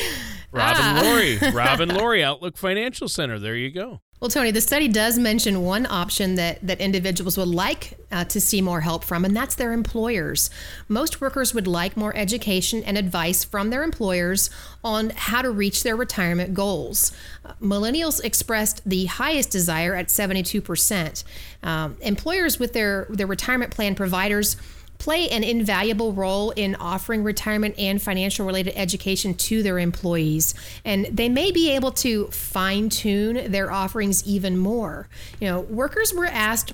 Robin 0.57 0.81
ah. 0.81 1.01
Lori, 1.03 1.37
Robin 1.53 1.89
Lori, 1.89 2.23
Outlook 2.23 2.57
Financial 2.57 3.07
Center. 3.07 3.39
There 3.39 3.55
you 3.55 3.71
go. 3.71 4.01
Well, 4.19 4.31
Tony, 4.31 4.49
the 4.49 4.61
study 4.61 4.87
does 4.87 5.19
mention 5.19 5.63
one 5.63 5.85
option 5.85 6.35
that, 6.35 6.65
that 6.65 6.81
individuals 6.81 7.37
would 7.37 7.49
like 7.49 7.99
uh, 8.11 8.23
to 8.25 8.41
see 8.41 8.63
more 8.63 8.81
help 8.81 9.03
from, 9.03 9.23
and 9.23 9.35
that's 9.35 9.53
their 9.53 9.73
employers. 9.73 10.49
Most 10.87 11.21
workers 11.21 11.53
would 11.53 11.67
like 11.67 11.95
more 11.95 12.15
education 12.17 12.83
and 12.83 12.97
advice 12.97 13.43
from 13.43 13.69
their 13.69 13.83
employers 13.83 14.49
on 14.83 15.11
how 15.11 15.43
to 15.43 15.51
reach 15.51 15.83
their 15.83 15.95
retirement 15.95 16.55
goals. 16.55 17.11
Uh, 17.45 17.53
millennials 17.61 18.23
expressed 18.23 18.81
the 18.89 19.05
highest 19.05 19.51
desire 19.51 19.93
at 19.93 20.07
72%. 20.07 21.23
Um, 21.61 21.95
employers 22.01 22.57
with 22.57 22.73
their, 22.73 23.05
their 23.11 23.27
retirement 23.27 23.71
plan 23.71 23.93
providers 23.93 24.57
play 24.97 25.29
an 25.29 25.43
invaluable 25.43 26.13
role 26.13 26.51
in 26.51 26.75
offering 26.75 27.23
retirement 27.23 27.75
and 27.77 28.01
financial 28.01 28.45
related 28.45 28.73
education 28.75 29.33
to 29.35 29.63
their 29.63 29.79
employees. 29.79 30.53
And 30.83 31.05
they 31.05 31.29
may 31.29 31.51
be 31.51 31.71
able 31.71 31.91
to 31.93 32.27
fine 32.27 32.89
tune 32.89 33.51
their 33.51 33.71
offerings 33.71 34.25
even 34.25 34.57
more. 34.57 35.07
You 35.39 35.47
know, 35.47 35.61
workers 35.61 36.13
were 36.13 36.25
asked 36.25 36.73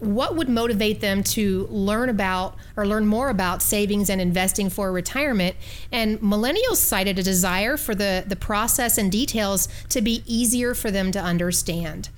what 0.00 0.36
would 0.36 0.48
motivate 0.48 1.00
them 1.00 1.22
to 1.24 1.66
learn 1.70 2.08
about 2.08 2.56
or 2.76 2.86
learn 2.86 3.06
more 3.06 3.30
about 3.30 3.62
savings 3.62 4.08
and 4.08 4.20
investing 4.20 4.70
for 4.70 4.92
retirement? 4.92 5.56
And 5.90 6.20
millennials 6.20 6.76
cited 6.76 7.18
a 7.18 7.22
desire 7.22 7.76
for 7.76 7.94
the, 7.94 8.24
the 8.26 8.36
process 8.36 8.96
and 8.96 9.10
details 9.10 9.68
to 9.88 10.00
be 10.00 10.22
easier 10.26 10.74
for 10.74 10.90
them 10.90 11.10
to 11.12 11.20
understand. 11.20 12.10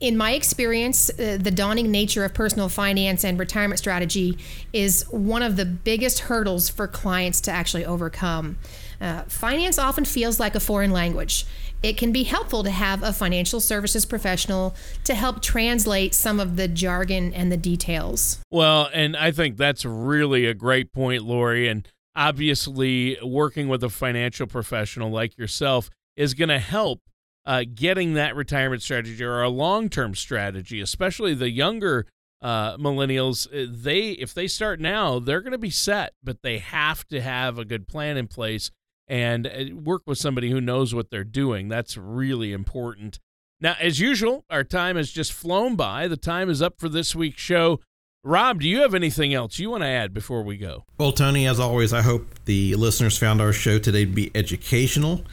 In 0.00 0.16
my 0.16 0.32
experience, 0.32 1.08
uh, 1.10 1.38
the 1.40 1.50
dawning 1.50 1.90
nature 1.90 2.24
of 2.24 2.34
personal 2.34 2.68
finance 2.68 3.24
and 3.24 3.38
retirement 3.38 3.78
strategy 3.78 4.38
is 4.72 5.04
one 5.10 5.42
of 5.42 5.56
the 5.56 5.64
biggest 5.64 6.20
hurdles 6.20 6.68
for 6.68 6.86
clients 6.86 7.40
to 7.42 7.52
actually 7.52 7.84
overcome. 7.84 8.58
Uh, 9.00 9.22
finance 9.24 9.78
often 9.78 10.04
feels 10.04 10.40
like 10.40 10.56
a 10.56 10.60
foreign 10.60 10.90
language 10.90 11.46
it 11.82 11.96
can 11.96 12.12
be 12.12 12.24
helpful 12.24 12.64
to 12.64 12.70
have 12.70 13.02
a 13.02 13.12
financial 13.12 13.60
services 13.60 14.04
professional 14.04 14.74
to 15.04 15.14
help 15.14 15.42
translate 15.42 16.14
some 16.14 16.40
of 16.40 16.56
the 16.56 16.66
jargon 16.66 17.32
and 17.32 17.52
the 17.52 17.56
details. 17.56 18.40
Well, 18.50 18.90
and 18.92 19.16
I 19.16 19.30
think 19.30 19.56
that's 19.56 19.84
really 19.84 20.46
a 20.46 20.54
great 20.54 20.92
point, 20.92 21.22
Lori. 21.22 21.68
And 21.68 21.86
obviously, 22.16 23.16
working 23.22 23.68
with 23.68 23.84
a 23.84 23.90
financial 23.90 24.46
professional 24.46 25.10
like 25.10 25.38
yourself 25.38 25.88
is 26.16 26.34
going 26.34 26.48
to 26.48 26.58
help 26.58 27.00
uh, 27.48 27.64
getting 27.74 28.12
that 28.12 28.36
retirement 28.36 28.82
strategy 28.82 29.24
or 29.24 29.42
a 29.42 29.48
long 29.48 29.88
term 29.88 30.14
strategy, 30.14 30.82
especially 30.82 31.32
the 31.32 31.50
younger 31.50 32.06
uh, 32.42 32.76
millennials. 32.76 33.48
Uh, 33.48 33.66
they, 33.74 34.10
if 34.10 34.34
they 34.34 34.46
start 34.46 34.78
now, 34.80 35.18
they're 35.18 35.40
going 35.40 35.52
to 35.52 35.58
be 35.58 35.70
set, 35.70 36.12
but 36.22 36.42
they 36.42 36.58
have 36.58 37.08
to 37.08 37.22
have 37.22 37.58
a 37.58 37.64
good 37.64 37.88
plan 37.88 38.18
in 38.18 38.26
place 38.26 38.70
and 39.08 39.46
uh, 39.46 39.74
work 39.74 40.02
with 40.06 40.18
somebody 40.18 40.50
who 40.50 40.60
knows 40.60 40.94
what 40.94 41.08
they're 41.08 41.24
doing. 41.24 41.68
That's 41.68 41.96
really 41.96 42.52
important. 42.52 43.18
Now, 43.62 43.76
as 43.80 43.98
usual, 43.98 44.44
our 44.50 44.62
time 44.62 44.96
has 44.96 45.10
just 45.10 45.32
flown 45.32 45.74
by. 45.74 46.06
The 46.06 46.18
time 46.18 46.50
is 46.50 46.60
up 46.60 46.78
for 46.78 46.90
this 46.90 47.16
week's 47.16 47.40
show. 47.40 47.80
Rob, 48.22 48.60
do 48.60 48.68
you 48.68 48.82
have 48.82 48.94
anything 48.94 49.32
else 49.32 49.58
you 49.58 49.70
want 49.70 49.84
to 49.84 49.88
add 49.88 50.12
before 50.12 50.42
we 50.42 50.58
go? 50.58 50.84
Well, 50.98 51.12
Tony, 51.12 51.46
as 51.46 51.58
always, 51.58 51.94
I 51.94 52.02
hope 52.02 52.44
the 52.44 52.74
listeners 52.74 53.16
found 53.16 53.40
our 53.40 53.54
show 53.54 53.78
today 53.78 54.04
to 54.04 54.10
be 54.10 54.30
educational. 54.34 55.24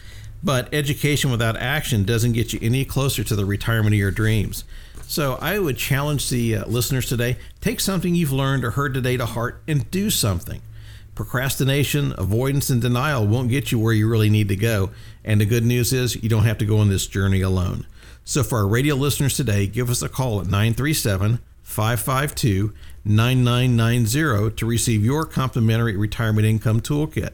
But 0.45 0.71
education 0.71 1.31
without 1.31 1.57
action 1.57 2.03
doesn't 2.03 2.33
get 2.33 2.53
you 2.53 2.59
any 2.61 2.85
closer 2.85 3.23
to 3.23 3.35
the 3.35 3.45
retirement 3.45 3.95
of 3.95 3.99
your 3.99 4.11
dreams. 4.11 4.63
So 5.07 5.39
I 5.41 5.57
would 5.57 5.75
challenge 5.75 6.29
the 6.29 6.57
uh, 6.57 6.65
listeners 6.67 7.09
today 7.09 7.37
take 7.61 7.79
something 7.79 8.13
you've 8.13 8.31
learned 8.31 8.63
or 8.63 8.71
heard 8.71 8.93
today 8.93 9.17
to 9.17 9.25
heart 9.25 9.61
and 9.67 9.89
do 9.89 10.11
something. 10.11 10.61
Procrastination, 11.15 12.13
avoidance, 12.17 12.69
and 12.69 12.79
denial 12.79 13.25
won't 13.25 13.49
get 13.49 13.71
you 13.71 13.79
where 13.79 13.93
you 13.93 14.07
really 14.07 14.29
need 14.29 14.47
to 14.49 14.55
go. 14.55 14.91
And 15.23 15.41
the 15.41 15.45
good 15.45 15.65
news 15.65 15.91
is 15.91 16.21
you 16.21 16.29
don't 16.29 16.43
have 16.43 16.59
to 16.59 16.65
go 16.65 16.77
on 16.77 16.89
this 16.89 17.07
journey 17.07 17.41
alone. 17.41 17.87
So, 18.23 18.43
for 18.43 18.59
our 18.59 18.67
radio 18.67 18.95
listeners 18.95 19.35
today, 19.35 19.65
give 19.65 19.89
us 19.89 20.01
a 20.01 20.09
call 20.09 20.41
at 20.41 20.47
937 20.47 21.39
552 21.63 22.73
9990 23.05 24.55
to 24.55 24.65
receive 24.65 25.03
your 25.05 25.25
complimentary 25.25 25.95
retirement 25.95 26.45
income 26.45 26.81
toolkit. 26.81 27.31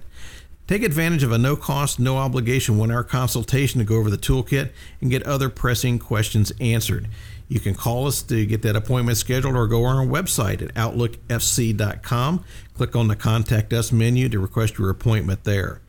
Take 0.72 0.84
advantage 0.84 1.24
of 1.24 1.34
a 1.34 1.38
no 1.38 1.58
cost, 1.58 2.00
no 2.00 2.16
obligation 2.16 2.78
one 2.78 2.92
hour 2.92 3.04
consultation 3.04 3.80
to 3.80 3.84
go 3.84 3.98
over 3.98 4.10
the 4.10 4.18
toolkit 4.18 4.72
and 5.02 5.12
get 5.12 5.22
other 5.24 5.50
pressing 5.50 6.00
questions 6.00 6.54
answered. 6.62 7.10
You 7.50 7.60
can 7.60 7.76
call 7.76 8.08
us 8.08 8.22
to 8.22 8.46
get 8.46 8.62
that 8.62 8.78
appointment 8.78 9.18
scheduled 9.18 9.58
or 9.58 9.68
go 9.68 9.84
on 9.84 9.98
our 9.98 10.06
website 10.06 10.62
at 10.62 10.74
outlookfc.com. 10.76 12.46
Click 12.78 12.96
on 12.96 13.10
the 13.10 13.18
Contact 13.18 13.74
Us 13.74 13.92
menu 13.92 14.30
to 14.30 14.40
request 14.40 14.78
your 14.78 14.90
appointment 14.90 15.44
there. 15.44 15.82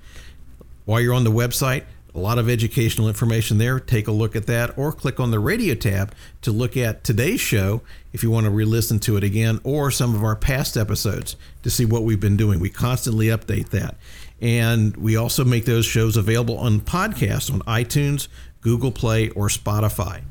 While 0.85 1.01
you're 1.01 1.15
on 1.15 1.23
the 1.23 1.31
website, 1.31 1.85
a 2.13 2.19
lot 2.19 2.39
of 2.39 2.49
educational 2.49 3.07
information 3.07 3.59
there. 3.59 3.79
Take 3.79 4.09
a 4.09 4.13
look 4.13 4.35
at 4.35 4.47
that 4.47 4.77
or 4.77 4.93
click 4.93 5.21
on 5.21 5.31
the 5.31 5.39
radio 5.39 5.75
tab 5.75 6.13
to 6.43 6.51
look 6.51 6.77
at 6.77 7.05
today's 7.05 7.41
show 7.41 7.83
if 8.13 8.25
you 8.25 8.31
want 8.31 8.45
to 8.45 8.51
re 8.51 8.65
listen 8.65 8.99
to 8.99 9.17
it 9.17 9.23
again 9.23 9.61
or 9.63 9.93
some 9.93 10.15
of 10.15 10.25
our 10.25 10.37
past 10.37 10.77
episodes 10.77 11.37
to 11.63 11.71
see 11.71 11.85
what 11.85 12.03
we've 12.03 12.21
been 12.21 12.37
doing. 12.37 12.59
We 12.59 12.69
constantly 12.69 13.27
update 13.27 13.71
that. 13.71 13.97
And 14.43 14.97
we 14.97 15.17
also 15.17 15.45
make 15.45 15.65
those 15.65 15.87
shows 15.87 16.17
available 16.17 16.59
on 16.59 16.81
podcast 16.81 17.51
on 17.53 17.61
iTunes, 17.61 18.27
Google 18.61 18.91
Play, 18.91 19.31
or 19.31 19.47
Spotify. 19.47 20.23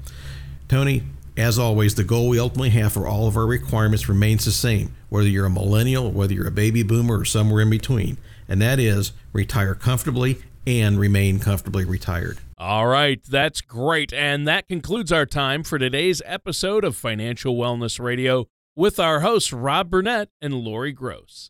Tony, 0.67 1.04
as 1.38 1.58
always, 1.58 1.95
the 1.95 2.04
goal 2.04 2.28
we 2.28 2.38
ultimately 2.38 2.71
have 2.71 2.91
for 2.91 3.08
all 3.08 3.28
of 3.28 3.38
our 3.38 3.45
requirements 3.45 4.10
remains 4.10 4.43
the 4.43 4.52
same, 4.52 4.93
whether 5.08 5.28
you're 5.28 5.45
a 5.45 5.50
millennial, 5.50 6.12
whether 6.12 6.34
you're 6.34 6.47
a 6.47 6.52
baby 6.52 6.84
boomer, 6.84 7.19
or 7.19 7.26
somewhere 7.26 7.62
in 7.62 7.69
between, 7.69 8.17
and 8.50 8.62
that 8.62 8.80
is 8.80 9.13
retire 9.32 9.74
comfortably 9.74 10.41
and 10.67 11.00
remain 11.00 11.39
comfortably 11.39 11.86
retired. 11.86 12.38
All 12.58 12.88
right, 12.88 13.19
that's 13.28 13.62
great. 13.62 14.13
And 14.13 14.47
that 14.47 14.67
concludes 14.67 15.12
our 15.12 15.26
time 15.26 15.63
for 15.63 15.80
today's 15.80 16.21
episode 16.26 16.84
of 16.84 16.95
Financial 16.95 17.56
Wellness 17.56 18.00
Radio 18.00 18.47
with 18.76 19.00
our 19.00 19.21
hosts, 19.21 19.52
Rob 19.52 19.89
Burnett 19.89 20.30
and 20.41 20.54
Lori 20.54 20.91
Gross. 20.91 21.50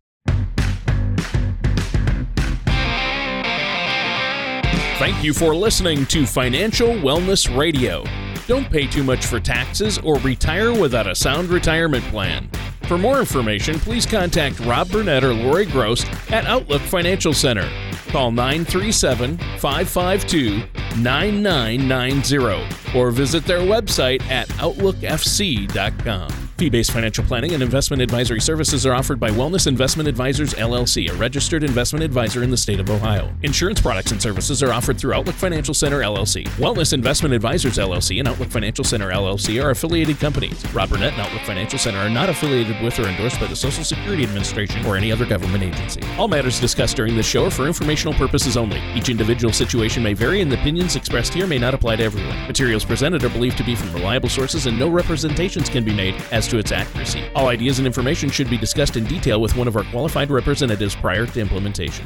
Thank 5.01 5.23
you 5.23 5.33
for 5.33 5.55
listening 5.55 6.05
to 6.05 6.27
Financial 6.27 6.89
Wellness 6.89 7.57
Radio. 7.57 8.03
Don't 8.45 8.69
pay 8.69 8.85
too 8.85 9.03
much 9.03 9.25
for 9.25 9.39
taxes 9.39 9.97
or 9.97 10.19
retire 10.19 10.79
without 10.79 11.07
a 11.07 11.15
sound 11.15 11.49
retirement 11.49 12.03
plan. 12.11 12.47
For 12.83 12.99
more 12.99 13.19
information, 13.19 13.79
please 13.79 14.05
contact 14.05 14.59
Rob 14.59 14.91
Burnett 14.91 15.23
or 15.23 15.33
Lori 15.33 15.65
Gross 15.65 16.05
at 16.31 16.45
Outlook 16.45 16.83
Financial 16.83 17.33
Center. 17.33 17.67
Call 18.09 18.29
937 18.29 19.39
552 19.57 20.61
9990 21.01 22.95
or 22.95 23.09
visit 23.09 23.43
their 23.45 23.61
website 23.61 24.21
at 24.29 24.49
OutlookFC.com. 24.49 26.50
Fee 26.61 26.69
based 26.69 26.91
financial 26.91 27.23
planning 27.23 27.55
and 27.55 27.63
investment 27.63 28.03
advisory 28.03 28.39
services 28.39 28.85
are 28.85 28.93
offered 28.93 29.19
by 29.19 29.31
Wellness 29.31 29.65
Investment 29.65 30.07
Advisors 30.07 30.53
LLC, 30.53 31.09
a 31.09 31.13
registered 31.15 31.63
investment 31.63 32.05
advisor 32.05 32.43
in 32.43 32.51
the 32.51 32.55
state 32.55 32.79
of 32.79 32.87
Ohio. 32.91 33.33
Insurance 33.41 33.81
products 33.81 34.11
and 34.11 34.21
services 34.21 34.61
are 34.61 34.71
offered 34.71 34.99
through 34.99 35.15
Outlook 35.15 35.33
Financial 35.33 35.73
Center 35.73 36.01
LLC. 36.01 36.45
Wellness 36.59 36.93
Investment 36.93 37.33
Advisors 37.33 37.79
LLC 37.79 38.19
and 38.19 38.27
Outlook 38.27 38.49
Financial 38.49 38.83
Center 38.83 39.09
LLC 39.09 39.59
are 39.63 39.71
affiliated 39.71 40.19
companies. 40.19 40.63
Rob 40.71 40.91
Burnett 40.91 41.13
and 41.13 41.23
Outlook 41.23 41.41
Financial 41.45 41.79
Center 41.79 41.97
are 41.97 42.11
not 42.11 42.29
affiliated 42.29 42.79
with 42.83 42.99
or 42.99 43.07
endorsed 43.07 43.39
by 43.39 43.47
the 43.47 43.55
Social 43.55 43.83
Security 43.83 44.21
Administration 44.21 44.85
or 44.85 44.95
any 44.95 45.11
other 45.11 45.25
government 45.25 45.63
agency. 45.63 46.01
All 46.19 46.27
matters 46.27 46.59
discussed 46.59 46.95
during 46.95 47.15
this 47.15 47.25
show 47.25 47.47
are 47.47 47.49
for 47.49 47.65
informational 47.65 48.13
purposes 48.13 48.55
only. 48.55 48.79
Each 48.93 49.09
individual 49.09 49.51
situation 49.51 50.03
may 50.03 50.13
vary, 50.13 50.41
and 50.41 50.51
the 50.51 50.59
opinions 50.59 50.95
expressed 50.95 51.33
here 51.33 51.47
may 51.47 51.57
not 51.57 51.73
apply 51.73 51.95
to 51.95 52.03
everyone. 52.03 52.37
Materials 52.45 52.85
presented 52.85 53.23
are 53.23 53.29
believed 53.29 53.57
to 53.57 53.63
be 53.63 53.73
from 53.73 53.91
reliable 53.95 54.29
sources, 54.29 54.67
and 54.67 54.77
no 54.77 54.89
representations 54.89 55.67
can 55.67 55.83
be 55.83 55.95
made 55.95 56.13
as 56.31 56.50
to 56.51 56.57
its 56.59 56.71
accuracy. 56.71 57.23
All 57.33 57.47
ideas 57.47 57.79
and 57.79 57.87
information 57.87 58.29
should 58.29 58.49
be 58.49 58.57
discussed 58.57 58.97
in 58.97 59.05
detail 59.05 59.41
with 59.41 59.55
one 59.55 59.67
of 59.67 59.75
our 59.75 59.83
qualified 59.85 60.29
representatives 60.29 60.95
prior 60.95 61.25
to 61.25 61.39
implementation. 61.39 62.05